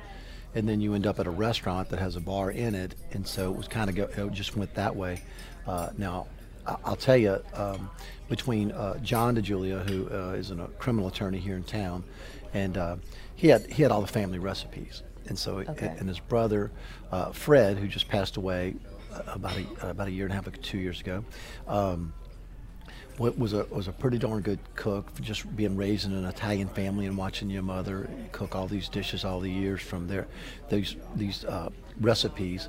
and 0.55 0.69
then 0.69 0.81
you 0.81 0.95
end 0.95 1.07
up 1.07 1.19
at 1.19 1.27
a 1.27 1.31
restaurant 1.31 1.89
that 1.91 1.99
has 1.99 2.17
a 2.17 2.21
bar 2.21 2.51
in 2.51 2.75
it, 2.75 2.95
and 3.13 3.27
so 3.27 3.51
it 3.51 3.57
was 3.57 3.69
kind 3.69 3.89
of 3.89 3.97
go, 3.97 4.25
it 4.27 4.33
just 4.33 4.57
went 4.57 4.75
that 4.75 4.95
way. 4.95 5.23
Uh, 5.67 5.91
now, 5.97 6.27
I- 6.67 6.77
I'll 6.85 6.97
tell 6.97 7.17
you, 7.17 7.39
um, 7.55 7.89
between 8.29 8.73
uh, 8.73 8.99
John 8.99 9.37
DiGiulio, 9.37 9.89
who 9.89 10.09
uh, 10.11 10.33
is 10.33 10.51
a 10.51 10.57
criminal 10.79 11.09
attorney 11.09 11.39
here 11.39 11.57
in 11.57 11.63
town, 11.65 12.05
and 12.55 12.77
uh, 12.77 12.97
he 13.37 13.49
had 13.49 13.67
he 13.73 13.83
had 13.83 13.91
all 13.93 14.01
the 14.01 14.07
family 14.07 14.39
recipes, 14.39 15.03
and 15.27 15.39
so 15.39 15.59
Okay. 15.59 15.95
and 15.99 16.09
his 16.09 16.21
brother 16.21 16.71
uh, 17.11 17.33
Fred, 17.33 17.79
who 17.79 17.89
just 17.89 18.09
passed 18.09 18.37
away 18.37 18.75
uh, 19.15 19.23
about 19.35 19.57
a, 19.57 19.91
about 19.91 20.09
a 20.09 20.11
year 20.11 20.25
and 20.27 20.33
a 20.33 20.35
half, 20.35 20.51
two 20.61 20.79
years 20.79 21.01
ago. 21.01 21.25
Um, 21.67 22.13
wa- 23.19 23.33
was 23.37 23.53
a 23.55 23.65
was 23.71 23.89
a 23.89 23.93
pretty 23.93 24.19
darn 24.19 24.43
good 24.43 24.59
cook. 24.75 25.09
Just 25.21 25.55
being 25.57 25.77
raised 25.77 26.05
in 26.07 26.13
an 26.13 26.25
Italian 26.27 26.69
family 26.69 27.07
and 27.07 27.17
watching 27.17 27.49
your 27.51 27.63
mother 27.63 28.09
cook 28.33 28.55
all 28.55 28.67
these 28.67 28.89
dishes 28.89 29.25
all 29.25 29.41
the 29.41 29.51
years 29.51 29.81
from 29.81 30.07
their 30.07 30.27
these 30.69 30.97
these 31.17 31.45
uh, 31.45 31.71
recipes, 32.01 32.69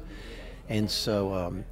and 0.70 0.90
so. 0.90 1.34
Um, 1.34 1.66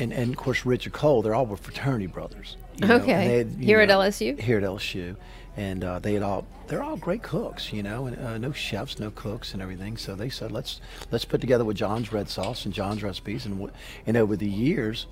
and, 0.00 0.12
and 0.12 0.30
of 0.32 0.36
course, 0.36 0.64
Richard 0.66 0.92
Cole, 0.92 1.22
they're 1.22 1.34
all 1.34 1.46
were 1.46 1.56
fraternity 1.56 2.06
brothers. 2.06 2.56
you 2.80 2.86
know, 2.86 2.96
Okay. 2.96 3.38
had, 3.38 3.52
you 3.52 3.66
Here 3.66 3.80
at 3.80 3.88
LSU? 3.88 4.38
Here 4.40 4.58
at 4.58 4.64
LSU, 4.64 5.16
and 5.56 5.84
uh, 5.84 5.98
they 5.98 6.14
had 6.14 6.22
all 6.22 6.46
they're 6.66 6.82
all 6.82 6.96
great 6.96 7.22
cooks, 7.22 7.72
you 7.72 7.82
know, 7.82 8.06
and 8.06 8.16
uh, 8.24 8.38
no 8.38 8.52
chefs, 8.52 8.98
no 8.98 9.10
cooks, 9.10 9.52
and 9.52 9.60
everything. 9.62 9.96
So 9.96 10.14
they 10.14 10.28
said, 10.30 10.52
let's 10.52 10.80
let's 11.10 11.24
put 11.24 11.40
together 11.40 11.64
with 11.64 11.76
John's 11.76 12.12
red 12.12 12.28
sauce 12.28 12.64
and 12.64 12.72
John's 12.74 13.02
recipes, 13.02 13.44
and 13.46 13.56
w- 13.56 13.72
and 14.06 14.16
over 14.16 14.36
the 14.36 14.48
years, 14.48 15.06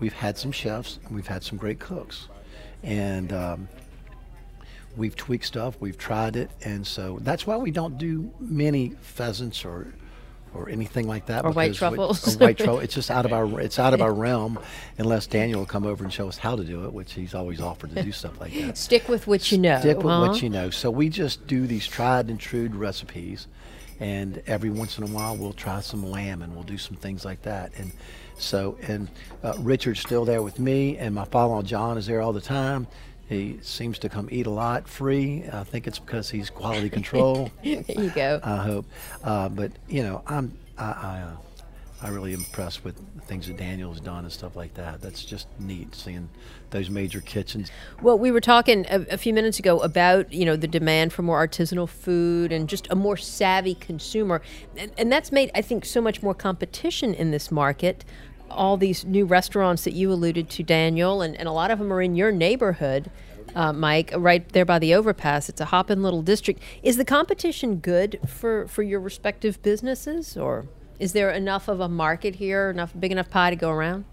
we've 0.00 0.12
had 0.12 0.36
some 0.36 0.52
chefs, 0.52 0.98
and 1.06 1.14
we've 1.14 1.26
had 1.28 1.42
some 1.42 1.58
great 1.58 1.78
cooks, 1.80 2.28
and. 2.82 3.32
Um, 3.32 3.68
We've 4.96 5.16
tweaked 5.16 5.44
stuff, 5.46 5.74
we've 5.80 5.98
tried 5.98 6.36
it, 6.36 6.52
and 6.62 6.86
so 6.86 7.18
that's 7.20 7.48
why 7.48 7.56
we 7.56 7.72
don't 7.72 7.98
do 7.98 8.30
many 8.38 8.90
pheasants 9.00 9.64
or 9.64 9.92
or 10.54 10.68
anything 10.68 11.06
like 11.08 11.26
that. 11.26 11.44
Or 11.44 11.50
white 11.50 11.72
because 11.72 11.90
we- 11.90 11.96
truffles. 11.96 12.36
or 12.36 12.38
white 12.38 12.56
truffle. 12.56 12.78
It's 12.84 12.94
just 12.94 13.10
out 13.10 13.24
of 13.24 13.32
our 13.32 13.60
it's 13.60 13.78
out 13.78 13.94
of 13.94 14.00
our 14.02 14.12
realm, 14.12 14.58
unless 14.98 15.26
Daniel 15.26 15.60
will 15.60 15.66
come 15.66 15.84
over 15.84 16.04
and 16.04 16.12
show 16.12 16.28
us 16.28 16.38
how 16.38 16.56
to 16.56 16.64
do 16.64 16.84
it, 16.84 16.92
which 16.92 17.12
he's 17.12 17.34
always 17.34 17.60
offered 17.60 17.94
to 17.94 18.02
do 18.02 18.12
stuff 18.22 18.40
like 18.40 18.52
that. 18.54 18.78
Stick 18.78 19.08
with 19.08 19.26
what 19.26 19.50
you 19.50 19.58
know. 19.58 19.80
Stick 19.80 19.98
with 19.98 20.06
huh? 20.06 20.26
what 20.28 20.42
you 20.42 20.50
know. 20.50 20.70
So 20.70 20.90
we 20.90 21.08
just 21.08 21.46
do 21.46 21.66
these 21.66 21.86
tried 21.86 22.28
and 22.28 22.38
true 22.38 22.68
recipes, 22.68 23.46
and 24.00 24.42
every 24.46 24.70
once 24.70 24.98
in 24.98 25.04
a 25.04 25.08
while 25.08 25.36
we'll 25.36 25.52
try 25.52 25.80
some 25.80 26.08
lamb 26.10 26.42
and 26.42 26.54
we'll 26.54 26.64
do 26.64 26.78
some 26.78 26.96
things 26.96 27.24
like 27.24 27.42
that. 27.42 27.72
And 27.76 27.92
so, 28.36 28.76
and 28.88 29.08
uh, 29.42 29.54
Richard's 29.60 30.00
still 30.00 30.24
there 30.24 30.42
with 30.42 30.58
me, 30.58 30.98
and 30.98 31.14
my 31.14 31.24
father-in-law 31.24 31.62
John 31.62 31.98
is 31.98 32.06
there 32.06 32.20
all 32.20 32.32
the 32.32 32.40
time. 32.40 32.86
He 33.28 33.58
seems 33.62 33.98
to 34.00 34.08
come 34.08 34.28
eat 34.30 34.46
a 34.46 34.50
lot 34.50 34.86
free. 34.86 35.44
I 35.50 35.64
think 35.64 35.86
it's 35.86 35.98
because 35.98 36.30
he's 36.30 36.50
quality 36.50 36.90
control. 36.90 37.50
There 37.62 37.82
you 37.88 38.10
go. 38.10 38.40
I 38.42 38.56
hope. 38.56 38.86
Uh, 39.22 39.48
but 39.48 39.72
you 39.88 40.02
know, 40.02 40.22
I'm 40.26 40.56
I 40.76 40.84
I, 40.84 41.20
uh, 41.20 41.36
I 42.02 42.08
really 42.10 42.34
impressed 42.34 42.84
with 42.84 42.96
the 43.14 43.22
things 43.22 43.46
that 43.46 43.56
Daniel's 43.56 43.98
done 43.98 44.24
and 44.24 44.32
stuff 44.32 44.56
like 44.56 44.74
that. 44.74 45.00
That's 45.00 45.24
just 45.24 45.48
neat 45.58 45.94
seeing 45.94 46.28
those 46.68 46.90
major 46.90 47.22
kitchens. 47.22 47.70
Well, 48.02 48.18
we 48.18 48.30
were 48.30 48.42
talking 48.42 48.84
a, 48.90 49.06
a 49.12 49.16
few 49.16 49.32
minutes 49.32 49.58
ago 49.58 49.80
about 49.80 50.30
you 50.30 50.44
know 50.44 50.56
the 50.56 50.68
demand 50.68 51.14
for 51.14 51.22
more 51.22 51.44
artisanal 51.46 51.88
food 51.88 52.52
and 52.52 52.68
just 52.68 52.86
a 52.90 52.94
more 52.94 53.16
savvy 53.16 53.74
consumer, 53.74 54.42
and, 54.76 54.92
and 54.98 55.10
that's 55.10 55.32
made 55.32 55.50
I 55.54 55.62
think 55.62 55.86
so 55.86 56.02
much 56.02 56.22
more 56.22 56.34
competition 56.34 57.14
in 57.14 57.30
this 57.30 57.50
market. 57.50 58.04
All 58.50 58.76
these 58.76 59.04
new 59.04 59.24
restaurants 59.24 59.84
that 59.84 59.94
you 59.94 60.12
alluded 60.12 60.48
to, 60.50 60.62
Daniel, 60.62 61.22
and, 61.22 61.34
and 61.36 61.48
a 61.48 61.52
lot 61.52 61.70
of 61.70 61.78
them 61.78 61.92
are 61.92 62.02
in 62.02 62.14
your 62.14 62.30
neighborhood. 62.30 63.10
uh, 63.54 63.72
Mike, 63.72 64.12
right 64.16 64.48
there 64.50 64.64
by 64.64 64.78
the 64.78 64.94
overpass. 64.94 65.48
It's 65.48 65.60
a 65.60 65.66
hopping 65.66 66.02
little 66.02 66.22
district. 66.22 66.60
Is 66.82 66.96
the 66.96 67.04
competition 67.04 67.76
good 67.76 68.18
for, 68.26 68.66
for 68.68 68.82
your 68.82 69.00
respective 69.00 69.62
businesses, 69.62 70.36
or 70.36 70.66
is 70.98 71.12
there 71.12 71.30
enough 71.30 71.68
of 71.68 71.80
a 71.80 71.88
market 71.88 72.36
here, 72.36 72.70
enough 72.70 72.92
big 72.98 73.12
enough 73.12 73.30
pie 73.30 73.50
to 73.50 73.56
go 73.56 73.70
around? 73.70 74.04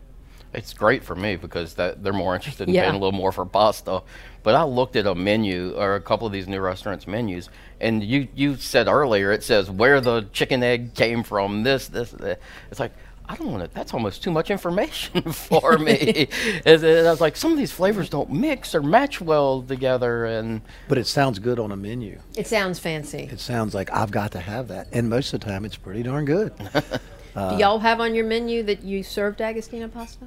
It's 0.53 0.73
great 0.73 1.03
for 1.03 1.15
me 1.15 1.37
because 1.37 1.75
that 1.75 2.03
they're 2.03 2.11
more 2.11 2.35
interested 2.35 2.67
in 2.67 2.75
Yeah. 2.75 2.83
paying 2.83 2.95
a 2.95 2.97
little 2.99 3.13
more 3.13 3.31
for 3.31 3.45
pasta. 3.45 4.01
But 4.43 4.53
I 4.55 4.63
looked 4.63 4.95
at 4.97 5.05
a 5.07 5.15
menu 5.15 5.73
or 5.77 5.95
a 5.95 6.01
couple 6.01 6.27
of 6.27 6.33
these 6.33 6.47
new 6.47 6.59
restaurants' 6.59 7.07
menus, 7.07 7.49
and 7.79 8.03
you 8.03 8.27
you 8.35 8.57
said 8.57 8.87
earlier 8.87 9.31
it 9.31 9.43
says 9.43 9.71
where 9.71 10.01
the 10.01 10.25
chicken 10.33 10.61
egg 10.61 10.93
came 10.93 11.23
from. 11.23 11.63
This 11.63 11.87
this. 11.87 12.11
that. 12.11 12.39
It's 12.69 12.79
like 12.81 12.91
I 13.31 13.35
don't 13.37 13.49
want 13.49 13.63
to. 13.63 13.73
That's 13.73 13.93
almost 13.93 14.21
too 14.21 14.29
much 14.31 14.51
information 14.51 15.21
for 15.31 15.77
me. 15.77 16.27
and 16.65 16.81
then 16.81 17.05
I 17.07 17.11
was 17.11 17.21
like, 17.21 17.37
some 17.37 17.53
of 17.53 17.57
these 17.57 17.71
flavors 17.71 18.09
don't 18.09 18.29
mix 18.29 18.75
or 18.75 18.81
match 18.83 19.21
well 19.21 19.61
together, 19.61 20.25
and 20.25 20.61
But 20.89 20.97
it 20.97 21.07
sounds 21.07 21.39
good 21.39 21.57
on 21.57 21.71
a 21.71 21.77
menu. 21.77 22.19
It 22.35 22.47
sounds 22.47 22.77
fancy. 22.77 23.29
It 23.31 23.39
sounds 23.39 23.73
like 23.73 23.89
I've 23.93 24.11
got 24.11 24.33
to 24.33 24.39
have 24.39 24.67
that, 24.67 24.87
and 24.91 25.09
most 25.09 25.33
of 25.33 25.39
the 25.39 25.45
time 25.45 25.63
it's 25.63 25.77
pretty 25.77 26.03
darn 26.03 26.25
good. 26.25 26.51
Uh, 27.33 27.51
do 27.55 27.63
y'all 27.63 27.79
have 27.79 28.01
on 28.01 28.13
your 28.13 28.25
menu 28.25 28.61
that 28.61 28.83
you 28.83 29.01
serve 29.03 29.37
D'Agostino 29.37 29.87
pasta? 29.87 30.25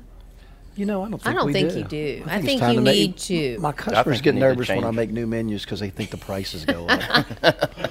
You 0.75 0.87
know, 0.87 1.05
I 1.05 1.11
don't 1.11 1.27
I 1.27 1.35
don't 1.35 1.45
we 1.49 1.53
think 1.53 1.73
do. 1.73 1.79
you 1.81 1.85
do. 1.85 2.25
I 2.27 2.37
it's 2.39 2.47
think 2.47 2.63
you 2.63 2.81
make- 2.81 2.95
need 2.95 3.17
to. 3.19 3.59
My 3.59 3.73
customers 3.73 4.23
get 4.23 4.33
we 4.35 4.41
need 4.41 4.41
to 4.41 4.47
nervous 4.55 4.69
when 4.71 4.85
I 4.85 4.91
make 4.91 5.11
new 5.11 5.27
menus 5.27 5.65
because 5.67 5.81
they 5.81 5.91
think 5.91 6.09
the 6.09 6.17
prices 6.17 6.65
go 6.65 6.87
up. 6.89 7.27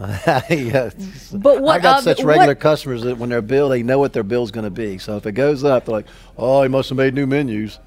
yeah. 0.50 0.90
But 1.32 1.60
what 1.60 1.76
I 1.76 1.82
got 1.82 1.98
of- 1.98 2.04
such 2.04 2.22
regular 2.22 2.48
what- 2.48 2.60
customers 2.60 3.02
that 3.02 3.18
when 3.18 3.28
their 3.30 3.42
bill, 3.42 3.68
they 3.68 3.82
know 3.82 3.98
what 3.98 4.12
their 4.12 4.22
bill's 4.22 4.50
going 4.50 4.64
to 4.64 4.70
be. 4.70 4.98
So 4.98 5.16
if 5.16 5.26
it 5.26 5.32
goes 5.32 5.62
up, 5.64 5.84
they're 5.84 5.92
like, 5.94 6.06
"Oh, 6.38 6.62
he 6.62 6.68
must 6.68 6.88
have 6.88 6.96
made 6.98 7.14
new 7.14 7.26
menus." 7.26 7.78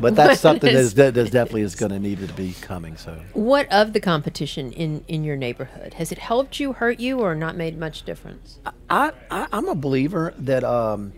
But 0.00 0.16
that's 0.16 0.40
something 0.46 0.70
is- 0.74 0.94
that's, 0.94 1.14
that 1.14 1.24
that 1.24 1.30
definitely 1.32 1.62
is 1.62 1.74
going 1.74 1.92
to 1.92 1.98
need 1.98 2.26
to 2.26 2.32
be 2.32 2.54
coming. 2.62 2.96
So 2.96 3.20
What 3.34 3.70
of 3.70 3.92
the 3.92 4.00
competition 4.00 4.72
in, 4.72 5.04
in 5.08 5.24
your 5.24 5.36
neighborhood? 5.36 5.94
Has 5.94 6.10
it 6.10 6.18
helped 6.18 6.58
you, 6.58 6.72
hurt 6.72 6.98
you, 6.98 7.20
or 7.20 7.34
not 7.34 7.54
made 7.56 7.78
much 7.78 8.02
difference? 8.04 8.58
I, 8.88 9.12
I 9.30 9.46
I'm 9.52 9.68
a 9.68 9.74
believer 9.74 10.32
that 10.38 10.64
um, 10.64 11.12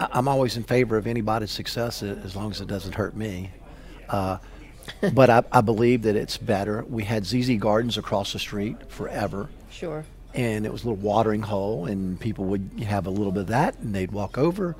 I- 0.00 0.08
I'm 0.12 0.28
always 0.28 0.56
in 0.56 0.62
favor 0.62 0.96
of 0.96 1.06
anybody's 1.06 1.50
success 1.50 2.02
as 2.02 2.34
long 2.34 2.50
as 2.50 2.62
it 2.62 2.68
doesn't 2.68 2.94
hurt 2.94 3.14
me. 3.14 3.50
Uh, 4.08 4.38
but 5.14 5.30
I, 5.30 5.42
I 5.52 5.60
believe 5.60 6.02
that 6.02 6.16
it's 6.16 6.36
better. 6.36 6.84
We 6.88 7.04
had 7.04 7.24
ZZ 7.26 7.56
Gardens 7.58 7.96
across 7.98 8.32
the 8.32 8.38
street 8.38 8.90
forever, 8.90 9.48
Sure. 9.70 10.04
and 10.34 10.64
it 10.66 10.72
was 10.72 10.84
a 10.84 10.88
little 10.88 11.02
watering 11.02 11.42
hole, 11.42 11.86
and 11.86 12.18
people 12.20 12.44
would 12.46 12.70
have 12.86 13.06
a 13.06 13.10
little 13.10 13.32
bit 13.32 13.42
of 13.42 13.46
that, 13.48 13.78
and 13.78 13.94
they'd 13.94 14.12
walk 14.12 14.38
over. 14.38 14.76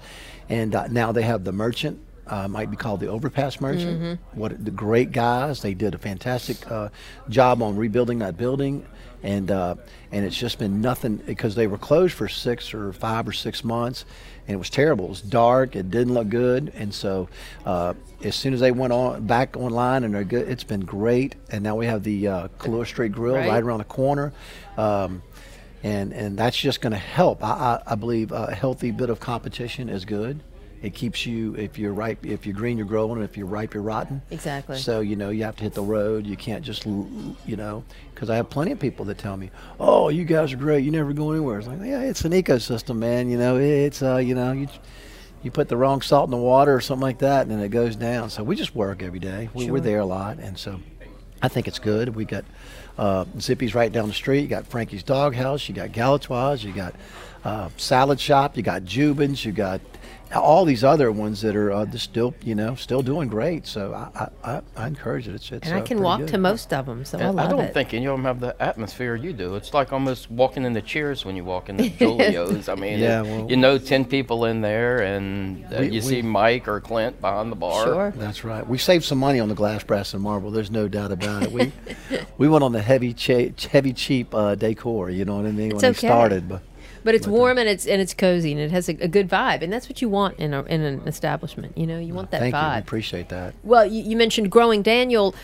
And 0.48 0.74
uh, 0.74 0.86
now 0.88 1.12
they 1.12 1.22
have 1.22 1.44
the 1.44 1.52
Merchant, 1.52 2.00
uh, 2.26 2.48
might 2.48 2.70
be 2.70 2.76
called 2.76 3.00
the 3.00 3.08
Overpass 3.08 3.60
Merchant. 3.60 4.20
What 4.32 4.64
the 4.64 4.70
great 4.70 5.12
guys! 5.12 5.62
They 5.62 5.74
did 5.74 5.94
a 5.94 5.98
fantastic 5.98 6.70
uh, 6.70 6.88
job 7.28 7.62
on 7.62 7.76
rebuilding 7.76 8.18
that 8.20 8.36
building, 8.36 8.84
and 9.22 9.50
uh, 9.50 9.74
and 10.12 10.24
it's 10.24 10.36
just 10.36 10.58
been 10.58 10.80
nothing 10.80 11.16
because 11.16 11.54
they 11.54 11.66
were 11.66 11.78
closed 11.78 12.14
for 12.14 12.28
six 12.28 12.72
or 12.74 12.92
five 12.92 13.26
or 13.28 13.32
six 13.32 13.64
months, 13.64 14.04
and 14.46 14.54
it 14.54 14.58
was 14.58 14.70
terrible. 14.70 15.06
It 15.06 15.10
was 15.10 15.22
dark. 15.22 15.76
It 15.76 15.90
didn't 15.90 16.14
look 16.14 16.28
good, 16.28 16.72
and 16.74 16.92
so 16.94 17.28
uh, 17.66 17.94
as 18.22 18.34
soon 18.34 18.54
as 18.54 18.60
they 18.60 18.70
went 18.70 18.92
on 18.92 19.26
back 19.26 19.56
online 19.56 20.04
and 20.04 20.14
they're 20.14 20.24
good, 20.24 20.48
it's 20.48 20.64
been 20.64 20.80
great. 20.80 21.34
And 21.50 21.62
now 21.62 21.76
we 21.76 21.86
have 21.86 22.02
the 22.02 22.28
uh, 22.28 22.48
Kalurah 22.58 22.86
Street 22.86 23.12
Grill 23.12 23.34
Right. 23.36 23.48
right 23.48 23.62
around 23.62 23.78
the 23.78 23.84
corner. 23.84 24.32
Um, 24.76 25.22
and 25.84 26.12
and 26.12 26.36
that's 26.36 26.56
just 26.56 26.80
going 26.80 26.92
to 26.92 26.98
help. 26.98 27.44
I, 27.44 27.80
I, 27.86 27.92
I 27.92 27.94
believe 27.94 28.32
a 28.32 28.52
healthy 28.52 28.90
bit 28.90 29.10
of 29.10 29.20
competition 29.20 29.88
is 29.88 30.04
good. 30.04 30.40
It 30.80 30.94
keeps 30.94 31.26
you 31.26 31.54
if 31.56 31.76
you're 31.78 31.92
ripe, 31.92 32.24
if 32.24 32.46
you're 32.46 32.54
green, 32.54 32.76
you're 32.78 32.86
growing. 32.86 33.16
and 33.16 33.24
If 33.24 33.36
you're 33.36 33.46
ripe, 33.46 33.74
you're 33.74 33.82
rotten. 33.82 34.22
Exactly. 34.30 34.78
So 34.78 35.00
you 35.00 35.16
know 35.16 35.30
you 35.30 35.42
have 35.44 35.56
to 35.56 35.62
hit 35.64 35.74
the 35.74 35.82
road. 35.82 36.26
You 36.26 36.36
can't 36.36 36.64
just 36.64 36.86
you 36.86 37.56
know 37.56 37.84
because 38.14 38.30
I 38.30 38.36
have 38.36 38.48
plenty 38.50 38.72
of 38.72 38.78
people 38.78 39.04
that 39.06 39.18
tell 39.18 39.36
me, 39.36 39.50
"Oh, 39.80 40.08
you 40.08 40.24
guys 40.24 40.52
are 40.52 40.56
great. 40.56 40.84
You 40.84 40.90
never 40.90 41.12
go 41.12 41.32
anywhere." 41.32 41.58
It's 41.58 41.68
like, 41.68 41.80
yeah, 41.80 42.00
it's 42.02 42.24
an 42.24 42.32
ecosystem, 42.32 42.96
man. 42.98 43.28
You 43.28 43.38
know, 43.38 43.56
it's 43.56 44.02
uh, 44.02 44.16
you 44.18 44.34
know 44.34 44.52
you. 44.52 44.68
You 45.40 45.52
put 45.52 45.68
the 45.68 45.76
wrong 45.76 46.00
salt 46.02 46.26
in 46.26 46.32
the 46.32 46.36
water 46.36 46.74
or 46.74 46.80
something 46.80 47.02
like 47.02 47.18
that, 47.18 47.42
and 47.42 47.50
then 47.52 47.60
it 47.60 47.68
goes 47.68 47.94
down. 47.94 48.28
So 48.28 48.42
we 48.42 48.56
just 48.56 48.74
work 48.74 49.04
every 49.04 49.20
day. 49.20 49.48
We, 49.54 49.70
We're 49.70 49.78
there 49.80 50.00
a 50.00 50.04
lot, 50.04 50.38
and 50.40 50.58
so 50.58 50.80
I 51.40 51.46
think 51.46 51.68
it's 51.68 51.78
good. 51.78 52.16
We 52.16 52.24
got 52.24 52.44
uh, 52.98 53.24
Zippy's 53.38 53.72
right 53.72 53.90
down 53.92 54.08
the 54.08 54.14
street. 54.14 54.40
You 54.40 54.48
got 54.48 54.66
Frankie's 54.66 55.04
Doghouse. 55.04 55.68
You 55.68 55.76
got 55.76 55.90
Galatoire's. 55.90 56.64
You 56.64 56.72
got 56.72 56.94
uh, 57.44 57.68
Salad 57.76 58.18
Shop. 58.18 58.56
You 58.56 58.64
got 58.64 58.84
Jubin's. 58.84 59.44
You 59.44 59.52
got 59.52 59.80
all 60.34 60.64
these 60.64 60.84
other 60.84 61.10
ones 61.10 61.40
that 61.42 61.56
are 61.56 61.72
uh, 61.72 61.86
just 61.86 62.04
still, 62.04 62.34
you 62.44 62.54
know, 62.54 62.74
still 62.74 63.00
doing 63.02 63.28
great. 63.28 63.66
So 63.66 63.94
I, 63.94 64.28
I, 64.44 64.52
I, 64.52 64.62
I 64.76 64.86
encourage 64.86 65.26
it. 65.26 65.34
It's, 65.34 65.50
it's 65.50 65.66
And 65.66 65.74
I 65.76 65.80
uh, 65.80 65.84
can 65.84 65.96
pretty 65.98 66.02
walk 66.02 66.18
good. 66.20 66.28
to 66.28 66.38
most 66.38 66.72
of 66.72 66.86
them, 66.86 67.04
so 67.04 67.18
I 67.18 67.22
And 67.22 67.36
love 67.36 67.46
I 67.46 67.50
don't 67.50 67.60
it. 67.64 67.74
think 67.74 67.94
any 67.94 68.06
of 68.06 68.12
them 68.12 68.24
have 68.24 68.40
the 68.40 68.60
atmosphere 68.62 69.14
you 69.16 69.32
do. 69.32 69.54
It's 69.54 69.72
like 69.72 69.92
almost 69.92 70.30
walking 70.30 70.64
in 70.64 70.72
the 70.74 70.82
Cheers 70.82 71.24
when 71.24 71.34
you 71.36 71.44
walk 71.44 71.68
into 71.70 71.88
Julio's. 71.98 72.68
I 72.68 72.74
mean, 72.74 72.98
Yeah, 72.98 73.22
it- 73.22 73.26
well- 73.26 73.50
you 73.50 73.56
know, 73.56 73.78
ten 73.78 74.04
people 74.04 74.44
in 74.44 74.60
there, 74.60 74.98
and 75.02 75.64
uh, 75.66 75.76
We- 75.80 75.86
you 75.86 75.90
we- 75.92 76.00
see 76.00 76.22
Mike 76.22 76.68
or 76.68 76.80
Clint 76.80 77.20
behind 77.20 77.50
the 77.50 77.56
bar. 77.56 77.84
Sure. 77.86 78.12
That's 78.16 78.44
right. 78.44 78.66
We 78.68 78.78
saved 78.78 79.04
some 79.04 79.18
money 79.18 79.40
on 79.40 79.48
the 79.48 79.54
glass, 79.54 79.82
brass, 79.82 80.12
and 80.14 80.22
marble. 80.22 80.50
There's 80.50 80.70
no 80.70 80.88
doubt 80.88 81.10
about 81.12 81.44
it. 81.44 81.52
We 81.52 81.72
we 82.38 82.48
went 82.48 82.64
on 82.64 82.72
the 82.72 82.82
heavy, 82.82 83.14
cha- 83.14 83.50
heavy, 83.70 83.92
cheap 83.92 84.34
uh, 84.34 84.54
decor. 84.56 85.10
You 85.10 85.24
know 85.24 85.36
what 85.36 85.46
I 85.46 85.52
mean? 85.52 85.72
It's 85.72 85.82
when 85.82 85.90
okay. 85.92 86.06
we 86.06 86.08
started, 86.12 86.48
but 86.48 86.62
But 87.04 87.14
it's 87.14 87.26
warm 87.26 87.58
and 87.58 87.68
it's 87.68 87.86
and 87.86 88.00
it's 88.02 88.12
cozy 88.12 88.52
and 88.52 88.60
it 88.60 88.70
has 88.70 88.88
a, 88.88 88.92
a 89.00 89.08
good 89.08 89.28
vibe, 89.28 89.62
and 89.62 89.72
that's 89.72 89.88
what 89.88 90.02
you 90.02 90.08
want 90.08 90.38
in 90.38 90.52
a, 90.52 90.62
in 90.64 90.82
an 90.82 91.00
establishment. 91.06 91.76
You 91.78 91.86
know, 91.86 91.98
you 91.98 92.12
want 92.14 92.30
that 92.32 92.40
thank 92.40 92.54
you. 92.54 92.60
We 92.60 92.78
appreciate 92.78 93.28
that. 93.30 93.54
Well, 93.62 93.86
you, 93.86 94.02
you 94.02 94.16
mentioned 94.16 94.50
growing 94.50 94.82
Daniel. 94.82 95.34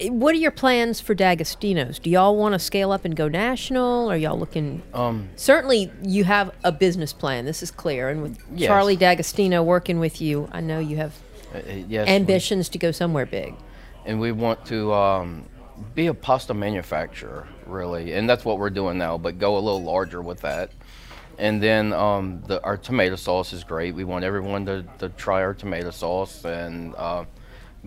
Eh, 0.00 0.08
What 0.10 0.34
are 0.34 0.38
your 0.38 0.50
plans 0.50 1.00
for 1.00 1.14
D'Agostino's? 1.14 1.98
Do 1.98 2.10
y'all 2.10 2.36
want 2.36 2.52
to 2.54 2.58
scale 2.58 2.92
up 2.92 3.04
and 3.06 3.16
go 3.16 3.28
national? 3.28 4.10
Are 4.10 4.16
y'all 4.16 4.38
looking? 4.38 4.82
Um, 4.92 5.28
Certainly, 5.36 5.90
you 6.02 6.24
have 6.24 6.50
a 6.64 6.72
business 6.72 7.12
plan. 7.14 7.44
This 7.46 7.62
is 7.62 7.70
clear, 7.70 8.08
and 8.10 8.22
with 8.22 8.38
Yes. 8.54 8.68
Charlie 8.68 8.96
D'Agostino 8.96 9.62
working 9.62 9.98
with 10.00 10.20
you, 10.20 10.48
I 10.52 10.60
know 10.60 10.80
you 10.80 10.96
have 10.96 11.14
uh, 11.54 11.58
uh, 11.58 11.60
yes, 11.88 12.08
we- 12.08 12.12
ambitions 12.14 12.68
to 12.70 12.78
go 12.78 12.90
somewhere 12.90 13.24
big. 13.26 13.54
and 14.04 14.20
we 14.20 14.32
want 14.32 14.66
to 14.66 14.92
um, 14.92 15.44
be 15.94 16.08
a 16.08 16.14
pasta 16.14 16.52
manufacturer, 16.52 17.46
really, 17.66 18.12
and 18.12 18.28
that's 18.28 18.44
what 18.44 18.58
we're 18.58 18.70
doing 18.70 18.98
now. 18.98 19.16
But 19.16 19.38
go 19.38 19.56
a 19.56 19.60
little 19.60 19.82
larger 19.82 20.20
with 20.20 20.40
that. 20.42 20.70
And 21.38 21.62
then 21.62 21.92
um, 21.92 22.42
the, 22.46 22.62
our 22.62 22.76
tomato 22.76 23.16
sauce 23.16 23.52
is 23.52 23.62
great. 23.62 23.94
We 23.94 24.04
want 24.04 24.24
everyone 24.24 24.64
to, 24.66 24.84
to 24.98 25.08
try 25.10 25.42
our 25.42 25.54
tomato 25.54 25.90
sauce 25.90 26.44
and 26.44 26.94
uh, 26.96 27.24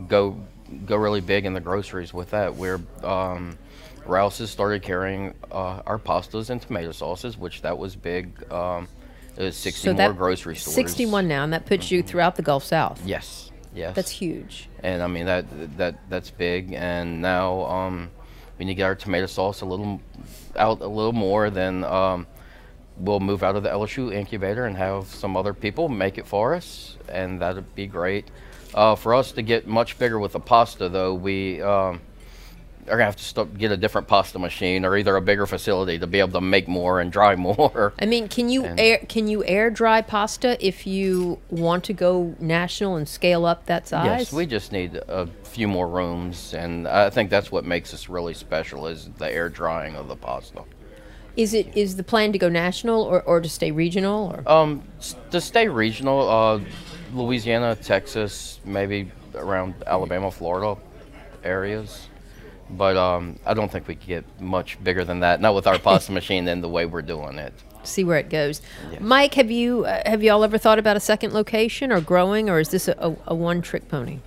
go 0.07 0.39
go 0.85 0.97
really 0.97 1.21
big 1.21 1.45
in 1.45 1.53
the 1.53 1.59
groceries 1.59 2.13
with 2.13 2.31
that. 2.31 2.55
We're 2.55 2.79
um, 3.03 3.57
Rouse 4.05 4.37
has 4.37 4.51
started 4.51 4.81
carrying 4.83 5.33
uh, 5.51 5.81
our 5.85 5.97
pastas 5.97 6.49
and 6.49 6.61
tomato 6.61 6.91
sauces, 6.91 7.37
which 7.37 7.61
that 7.63 7.77
was 7.77 7.95
big. 7.95 8.51
Um, 8.51 8.87
there's 9.35 9.55
60 9.57 9.93
more 9.93 10.13
grocery 10.13 10.55
stores. 10.55 10.75
61 10.75 11.27
now, 11.27 11.43
and 11.43 11.53
that 11.53 11.65
puts 11.65 11.91
you 11.91 12.03
throughout 12.03 12.35
the 12.35 12.41
Gulf 12.41 12.63
South. 12.63 13.01
Yes, 13.05 13.51
yes. 13.73 13.95
That's 13.95 14.11
huge. 14.11 14.69
and 14.83 15.01
I 15.01 15.07
mean 15.07 15.25
that 15.25 15.77
that 15.77 15.95
that's 16.09 16.29
big. 16.29 16.73
And 16.73 17.21
now 17.21 17.65
um, 17.65 18.11
we 18.59 18.65
need 18.65 18.73
to 18.73 18.75
get 18.75 18.83
our 18.83 18.95
tomato 18.95 19.25
sauce 19.25 19.61
a 19.61 19.65
little 19.65 20.01
out 20.55 20.81
a 20.81 20.87
little 20.87 21.13
more. 21.13 21.49
than. 21.49 21.83
um, 21.83 22.27
we'll 22.99 23.19
move 23.19 23.43
out 23.43 23.55
of 23.55 23.63
the 23.63 23.69
LSU 23.69 24.13
incubator 24.13 24.65
and 24.65 24.75
have 24.77 25.07
some 25.07 25.35
other 25.37 25.53
people 25.53 25.89
make 25.89 26.17
it 26.17 26.27
for 26.27 26.53
us, 26.53 26.97
and 27.07 27.41
that'd 27.41 27.75
be 27.75 27.87
great. 27.87 28.27
Uh, 28.73 28.95
for 28.95 29.15
us 29.15 29.31
to 29.31 29.41
get 29.41 29.67
much 29.67 29.97
bigger 29.97 30.19
with 30.19 30.33
the 30.33 30.39
pasta, 30.39 30.89
though, 30.89 31.13
we 31.13 31.61
um, 31.61 31.99
are 32.87 32.97
gonna 32.97 33.05
have 33.05 33.15
to 33.15 33.45
get 33.45 33.71
a 33.71 33.77
different 33.77 34.07
pasta 34.07 34.37
machine 34.37 34.85
or 34.85 34.95
either 34.97 35.15
a 35.15 35.21
bigger 35.21 35.45
facility 35.45 35.97
to 35.99 36.07
be 36.07 36.19
able 36.19 36.31
to 36.33 36.41
make 36.41 36.67
more 36.67 36.99
and 36.99 37.11
dry 37.11 37.35
more. 37.47 37.93
I 37.99 38.05
mean, 38.05 38.27
can 38.27 38.49
you 38.49 38.65
And- 38.65 38.79
air 38.79 38.99
can 39.07 39.27
you 39.27 39.43
air 39.45 39.69
dry 39.71 40.01
pasta 40.01 40.57
if 40.65 40.85
you 40.85 41.39
want 41.49 41.83
to 41.85 41.93
go 41.93 42.35
national 42.39 42.95
and 42.95 43.07
scale 43.07 43.45
up 43.45 43.65
that 43.67 43.87
size? 43.87 44.05
Yes, 44.05 44.33
we 44.33 44.45
just 44.45 44.71
need 44.71 44.95
a 45.07 45.27
few 45.43 45.67
more 45.67 45.87
rooms, 45.87 46.53
and 46.53 46.87
I 46.87 47.09
think 47.09 47.29
that's 47.31 47.51
what 47.51 47.65
makes 47.65 47.93
us 47.93 48.07
really 48.09 48.33
special 48.35 48.85
is 48.87 49.09
the 49.17 49.31
air 49.31 49.49
drying 49.49 49.95
of 49.95 50.07
the 50.07 50.15
pasta. 50.15 50.61
Is 51.39 51.53
it 51.53 51.71
is 51.73 51.95
the 51.95 52.03
plan 52.03 52.33
to 52.33 52.37
go 52.37 52.49
national 52.49 53.01
or, 53.01 53.21
or 53.21 53.39
to 53.39 53.47
stay 53.47 53.71
regional 53.71 54.27
or? 54.27 54.51
Um, 54.51 54.83
to 55.31 55.39
stay 55.39 55.69
regional, 55.69 56.29
uh, 56.29 56.59
Louisiana, 57.13 57.77
Texas, 57.77 58.59
maybe 58.65 59.09
around 59.33 59.73
Alabama, 59.87 60.31
Florida 60.31 60.77
areas. 61.45 62.09
But 62.71 62.97
um, 62.97 63.39
I 63.45 63.53
don't 63.53 63.71
think 63.71 63.87
we 63.87 63.95
could 63.95 64.05
get 64.05 64.41
much 64.41 64.83
bigger 64.83 65.05
than 65.05 65.21
that. 65.21 65.39
Not 65.39 65.55
with 65.55 65.65
our 65.65 65.79
pasta 65.87 66.11
machine 66.11 66.45
and 66.49 66.61
the 66.61 66.67
way 66.67 66.85
we're 66.85 67.01
doing 67.01 67.37
it. 67.39 67.53
see 67.83 68.03
where 68.03 68.17
it 68.17 68.29
goes. 68.29 68.61
Mike, 68.99 69.35
have 69.35 69.49
you 69.49 69.85
uh, 69.85 70.01
have 70.05 70.21
y'all 70.21 70.43
ever 70.43 70.57
thought 70.57 70.77
about 70.77 70.97
a 70.97 70.99
second 70.99 71.31
location 71.33 71.89
or 71.89 72.01
growing, 72.01 72.49
or 72.49 72.59
is 72.59 72.67
this 72.67 72.89
a, 72.89 72.95
a, 72.99 73.15
a 73.27 73.33
one 73.33 73.61
trick 73.61 73.87
pony? 73.87 74.19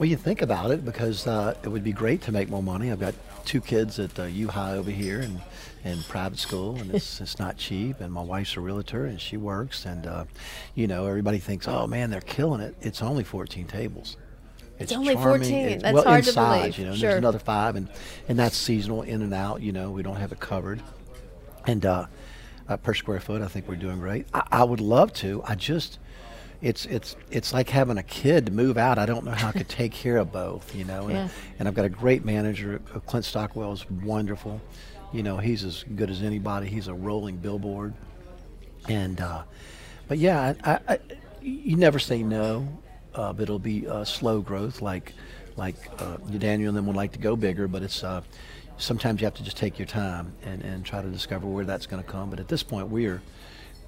Well, 0.00 0.08
you 0.08 0.16
think 0.16 0.40
about 0.40 0.70
it 0.70 0.82
because 0.82 1.26
uh, 1.26 1.54
it 1.62 1.68
would 1.68 1.84
be 1.84 1.92
great 1.92 2.22
to 2.22 2.32
make 2.32 2.48
more 2.48 2.62
money. 2.62 2.90
I've 2.90 3.00
got 3.00 3.14
two 3.44 3.60
kids 3.60 3.98
at 3.98 4.18
uh, 4.18 4.22
U 4.22 4.48
High 4.48 4.78
over 4.78 4.90
here 4.90 5.20
and 5.20 5.42
in 5.84 6.02
private 6.04 6.38
school, 6.38 6.76
and 6.76 6.94
it's 6.94 7.20
it's 7.20 7.38
not 7.38 7.58
cheap. 7.58 8.00
And 8.00 8.10
my 8.10 8.22
wife's 8.22 8.56
a 8.56 8.60
realtor, 8.62 9.04
and 9.04 9.20
she 9.20 9.36
works. 9.36 9.84
And 9.84 10.06
uh, 10.06 10.24
you 10.74 10.86
know, 10.86 11.04
everybody 11.04 11.38
thinks, 11.38 11.68
oh 11.68 11.86
man, 11.86 12.08
they're 12.08 12.22
killing 12.22 12.62
it. 12.62 12.76
It's 12.80 13.02
only 13.02 13.24
14 13.24 13.66
tables, 13.66 14.16
It's, 14.78 14.90
only 14.90 15.12
charming. 15.12 15.40
14. 15.42 15.68
It's, 15.68 15.82
That's 15.82 15.94
well, 15.94 16.04
hard 16.04 16.18
in 16.20 16.24
to 16.24 16.32
size, 16.32 16.60
believe. 16.60 16.78
You 16.78 16.84
know, 16.86 16.94
Sure. 16.94 17.10
there's 17.10 17.18
another 17.18 17.38
five, 17.38 17.76
and 17.76 17.86
and 18.26 18.38
that's 18.38 18.56
seasonal, 18.56 19.02
in 19.02 19.20
and 19.20 19.34
out. 19.34 19.60
You 19.60 19.72
know, 19.72 19.90
we 19.90 20.02
don't 20.02 20.16
have 20.16 20.32
it 20.32 20.40
covered, 20.40 20.82
and 21.66 21.84
uh, 21.84 22.06
uh, 22.70 22.78
per 22.78 22.94
square 22.94 23.20
foot, 23.20 23.42
I 23.42 23.48
think 23.48 23.68
we're 23.68 23.76
doing 23.76 23.98
great. 23.98 24.24
I, 24.32 24.44
I 24.50 24.64
would 24.64 24.80
love 24.80 25.12
to. 25.14 25.42
I 25.44 25.56
just, 25.56 25.98
it's 26.62 26.84
it's 26.86 27.16
it's 27.30 27.52
like 27.52 27.68
having 27.70 27.96
a 27.98 28.02
kid 28.02 28.52
move 28.52 28.76
out. 28.76 28.98
I 28.98 29.06
don't 29.06 29.24
know 29.24 29.30
how 29.32 29.48
I 29.48 29.52
could 29.52 29.68
take 29.80 29.92
care 29.92 30.16
of 30.18 30.30
both. 30.32 30.74
You 30.74 30.84
know, 30.84 31.04
and, 31.04 31.12
Yeah. 31.12 31.28
and 31.58 31.68
I've 31.68 31.74
got 31.74 31.84
a 31.84 31.88
great 31.90 32.24
manager. 32.24 32.80
Uh, 32.94 33.00
Clint 33.00 33.24
Stockwell 33.24 33.72
is 33.72 33.88
wonderful. 33.90 34.60
You 35.12 35.22
know, 35.22 35.38
he's 35.38 35.64
as 35.64 35.84
good 35.96 36.10
as 36.10 36.22
anybody. 36.22 36.68
He's 36.68 36.86
a 36.88 36.94
rolling 36.94 37.36
billboard, 37.36 37.94
and 38.88 39.20
uh, 39.20 39.42
but 40.06 40.18
yeah, 40.18 40.54
I, 40.64 40.78
I, 40.88 40.98
you 41.42 41.76
never 41.76 41.98
say 41.98 42.22
no, 42.22 42.68
uh, 43.14 43.32
but 43.32 43.42
it'll 43.44 43.58
be 43.58 43.88
uh, 43.88 44.04
slow 44.04 44.40
growth, 44.40 44.80
like 44.82 45.14
like 45.56 45.76
uh, 45.98 46.16
Daniel 46.38 46.68
and 46.68 46.76
them 46.76 46.86
would 46.86 46.96
like 46.96 47.12
to 47.12 47.18
go 47.18 47.34
bigger, 47.36 47.66
but 47.68 47.82
it's 47.82 48.04
uh, 48.04 48.22
sometimes 48.78 49.20
you 49.20 49.26
have 49.26 49.34
to 49.34 49.42
just 49.42 49.56
take 49.56 49.78
your 49.78 49.86
time 49.86 50.32
and, 50.44 50.62
and 50.62 50.84
try 50.84 51.02
to 51.02 51.08
discover 51.08 51.46
where 51.46 51.64
that's 51.64 51.86
going 51.86 52.02
to 52.02 52.08
come. 52.08 52.30
But 52.30 52.38
at 52.40 52.48
this 52.48 52.62
point, 52.62 52.88
we're 52.88 53.20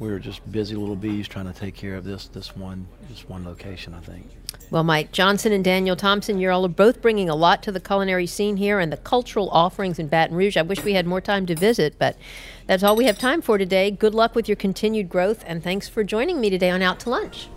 we're 0.02 0.18
just 0.18 0.50
busy 0.50 0.74
little 0.74 0.96
bees 0.96 1.28
trying 1.28 1.46
to 1.50 1.58
take 1.58 1.76
care 1.76 1.94
of 1.94 2.02
this 2.04 2.26
this 2.26 2.56
one 2.56 2.86
this 3.08 3.28
one 3.28 3.44
location. 3.44 3.94
I 3.94 4.00
think. 4.00 4.26
Well, 4.70 4.84
Mike 4.84 5.12
Johnson 5.12 5.52
and 5.52 5.64
Daniel 5.64 5.96
Thompson, 5.96 6.38
you're 6.38 6.50
all 6.50 6.66
both 6.66 7.00
bringing 7.00 7.28
a 7.28 7.34
lot 7.34 7.62
to 7.62 7.72
the 7.72 7.80
culinary 7.80 8.26
scene 8.26 8.56
here 8.56 8.80
and 8.80 8.92
the 8.92 8.96
cultural 8.96 9.48
offerings 9.50 9.98
in 9.98 10.08
Baton 10.08 10.36
Rouge. 10.36 10.56
I 10.56 10.62
wish 10.62 10.82
we 10.82 10.94
had 10.94 11.06
more 11.06 11.20
time 11.20 11.46
to 11.46 11.54
visit, 11.54 11.98
but 11.98 12.16
that's 12.66 12.82
all 12.82 12.96
we 12.96 13.04
have 13.04 13.18
time 13.18 13.42
for 13.42 13.58
today. 13.58 13.90
Good 13.90 14.14
luck 14.14 14.34
with 14.34 14.48
your 14.48 14.56
continued 14.56 15.08
growth, 15.08 15.44
and 15.46 15.62
thanks 15.62 15.88
for 15.88 16.02
joining 16.02 16.40
me 16.40 16.50
today 16.50 16.70
on 16.70 16.82
Out 16.82 17.00
to 17.00 17.10
Lunch. 17.10 17.48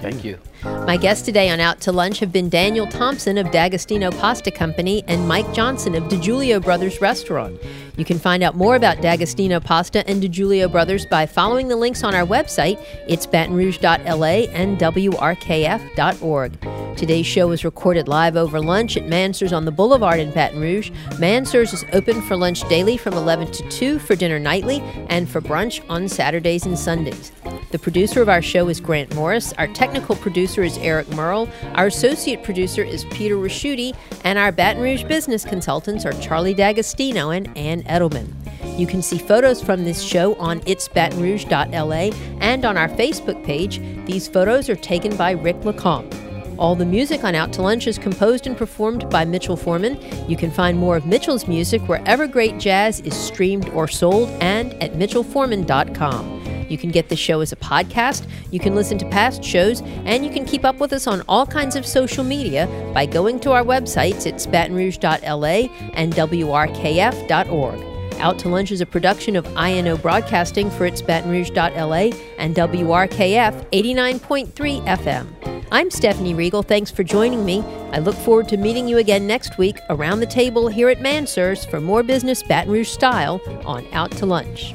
Thank 0.00 0.24
you. 0.24 0.38
My 0.64 0.96
guests 0.96 1.24
today 1.24 1.50
on 1.50 1.60
Out 1.60 1.80
to 1.82 1.92
Lunch 1.92 2.18
have 2.20 2.32
been 2.32 2.48
Daniel 2.48 2.86
Thompson 2.86 3.38
of 3.38 3.50
D'Agostino 3.50 4.10
Pasta 4.10 4.50
Company 4.50 5.02
and 5.06 5.26
Mike 5.28 5.50
Johnson 5.54 5.94
of 5.94 6.04
DiGiulio 6.04 6.62
Brothers 6.62 7.00
Restaurant. 7.00 7.58
You 7.96 8.04
can 8.04 8.18
find 8.18 8.42
out 8.42 8.56
more 8.56 8.76
about 8.76 9.00
D'Agostino 9.00 9.60
Pasta 9.60 10.06
and 10.08 10.22
DiGiulio 10.22 10.70
Brothers 10.70 11.06
by 11.06 11.26
following 11.26 11.68
the 11.68 11.76
links 11.76 12.02
on 12.02 12.14
our 12.14 12.26
website. 12.26 12.84
It's 13.06 13.26
batonrouge.la 13.26 14.52
and 14.52 14.78
wrkf.org. 14.78 16.58
Today's 16.96 17.26
show 17.26 17.48
was 17.48 17.64
recorded 17.64 18.06
live 18.08 18.36
over 18.36 18.60
lunch 18.60 18.96
at 18.96 19.08
Mansurs 19.08 19.52
on 19.52 19.64
the 19.64 19.72
Boulevard 19.72 20.20
in 20.20 20.30
Baton 20.30 20.60
Rouge. 20.60 20.90
Mansurs 21.18 21.72
is 21.72 21.84
open 21.92 22.22
for 22.22 22.36
lunch 22.36 22.66
daily 22.68 22.96
from 22.96 23.14
11 23.14 23.50
to 23.52 23.68
2, 23.68 23.98
for 23.98 24.14
dinner 24.14 24.38
nightly, 24.38 24.80
and 25.08 25.28
for 25.28 25.40
brunch 25.40 25.84
on 25.90 26.08
Saturdays 26.08 26.66
and 26.66 26.78
Sundays. 26.78 27.32
The 27.72 27.78
producer 27.80 28.22
of 28.22 28.28
our 28.28 28.40
show 28.40 28.68
is 28.68 28.80
Grant 28.80 29.12
Morris. 29.16 29.52
Our 29.54 29.66
technical 29.74 30.16
producer 30.16 30.62
is 30.62 30.78
Eric 30.78 31.08
Merle. 31.10 31.48
Our 31.74 31.88
associate 31.88 32.42
producer 32.42 32.82
is 32.82 33.04
Peter 33.06 33.34
Ricchiuti. 33.34 33.94
And 34.24 34.38
our 34.38 34.52
Baton 34.52 34.82
Rouge 34.82 35.04
business 35.04 35.44
consultants 35.44 36.06
are 36.06 36.12
Charlie 36.14 36.54
D'Agostino 36.54 37.30
and 37.30 37.54
Ann 37.56 37.82
Edelman. 37.82 38.32
You 38.78 38.86
can 38.86 39.02
see 39.02 39.18
photos 39.18 39.62
from 39.62 39.84
this 39.84 40.02
show 40.02 40.34
on 40.36 40.60
itsbatonrouge.la 40.60 42.16
and 42.40 42.64
on 42.64 42.76
our 42.76 42.88
Facebook 42.88 43.44
page. 43.44 43.80
These 44.06 44.28
photos 44.28 44.68
are 44.68 44.76
taken 44.76 45.16
by 45.16 45.32
Rick 45.32 45.64
Lacombe. 45.64 46.10
All 46.58 46.76
the 46.76 46.86
music 46.86 47.24
on 47.24 47.34
Out 47.34 47.52
to 47.54 47.62
Lunch 47.62 47.86
is 47.86 47.98
composed 47.98 48.46
and 48.46 48.56
performed 48.56 49.10
by 49.10 49.24
Mitchell 49.24 49.56
Foreman. 49.56 49.98
You 50.28 50.36
can 50.36 50.50
find 50.50 50.78
more 50.78 50.96
of 50.96 51.06
Mitchell's 51.06 51.48
music 51.48 51.82
wherever 51.88 52.26
great 52.26 52.58
jazz 52.58 53.00
is 53.00 53.14
streamed 53.14 53.68
or 53.70 53.88
sold 53.88 54.28
and 54.40 54.72
at 54.82 54.92
mitchellforeman.com. 54.92 56.43
You 56.68 56.78
can 56.78 56.90
get 56.90 57.08
the 57.08 57.16
show 57.16 57.40
as 57.40 57.52
a 57.52 57.56
podcast, 57.56 58.26
you 58.50 58.60
can 58.60 58.74
listen 58.74 58.98
to 58.98 59.08
past 59.08 59.42
shows, 59.42 59.80
and 60.04 60.24
you 60.24 60.30
can 60.30 60.44
keep 60.44 60.64
up 60.64 60.80
with 60.80 60.92
us 60.92 61.06
on 61.06 61.22
all 61.28 61.46
kinds 61.46 61.76
of 61.76 61.86
social 61.86 62.24
media 62.24 62.66
by 62.94 63.06
going 63.06 63.40
to 63.40 63.52
our 63.52 63.64
websites. 63.64 64.26
It's 64.26 64.46
batonrouge.la 64.46 65.68
and 65.94 66.12
wrkf.org. 66.12 67.94
Out 68.20 68.38
to 68.40 68.48
Lunch 68.48 68.70
is 68.70 68.80
a 68.80 68.86
production 68.86 69.36
of 69.36 69.46
INO 69.56 69.96
Broadcasting 69.96 70.70
for 70.70 70.86
its 70.86 71.02
Baton 71.02 71.30
Rouge.la 71.30 72.10
and 72.38 72.54
WRKF 72.54 73.70
89.3 73.70 74.86
FM. 74.86 75.64
I'm 75.72 75.90
Stephanie 75.90 76.34
Riegel. 76.34 76.62
Thanks 76.62 76.90
for 76.90 77.02
joining 77.02 77.44
me. 77.44 77.62
I 77.92 77.98
look 77.98 78.14
forward 78.14 78.48
to 78.50 78.56
meeting 78.56 78.86
you 78.86 78.98
again 78.98 79.26
next 79.26 79.58
week 79.58 79.78
around 79.90 80.20
the 80.20 80.26
table 80.26 80.68
here 80.68 80.88
at 80.88 81.00
Mansurs 81.00 81.68
for 81.68 81.80
more 81.80 82.02
business 82.02 82.42
Baton 82.42 82.72
Rouge 82.72 82.88
style 82.88 83.40
on 83.66 83.86
Out 83.92 84.12
to 84.12 84.26
Lunch. 84.26 84.74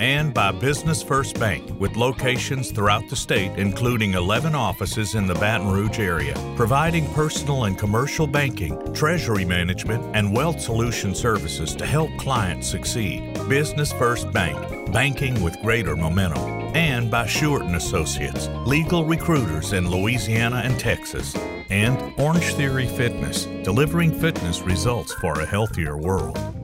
And 0.00 0.32
by 0.32 0.52
Business 0.52 1.02
First 1.02 1.40
Bank, 1.40 1.68
with 1.80 1.96
locations 1.96 2.70
throughout 2.70 3.08
the 3.08 3.16
state, 3.16 3.58
including 3.58 4.14
11 4.14 4.54
offices 4.54 5.16
in 5.16 5.26
the 5.26 5.34
Baton 5.34 5.72
Rouge 5.72 5.98
area, 5.98 6.34
providing 6.54 7.12
personal 7.14 7.64
and 7.64 7.76
commercial 7.76 8.28
banking, 8.28 8.94
treasury 8.94 9.44
management, 9.44 10.04
and 10.14 10.32
wealth 10.32 10.60
solution 10.60 11.16
services 11.16 11.74
to 11.74 11.84
help 11.84 12.10
clients 12.16 12.68
succeed. 12.68 13.34
Business 13.48 13.92
First 13.92 14.30
Bank, 14.30 14.92
banking 14.92 15.42
with 15.42 15.60
greater 15.62 15.96
momentum. 15.96 16.58
And 16.76 17.10
by 17.10 17.26
Short 17.26 17.62
Associates, 17.62 18.48
legal 18.66 19.04
recruiters 19.04 19.72
in 19.72 19.90
Louisiana 19.90 20.62
and 20.64 20.78
Texas. 20.78 21.34
And 21.70 22.14
Orange 22.20 22.54
Theory 22.54 22.86
Fitness, 22.86 23.46
delivering 23.64 24.12
fitness 24.12 24.62
results 24.62 25.12
for 25.14 25.40
a 25.40 25.46
healthier 25.46 25.96
world. 25.96 26.57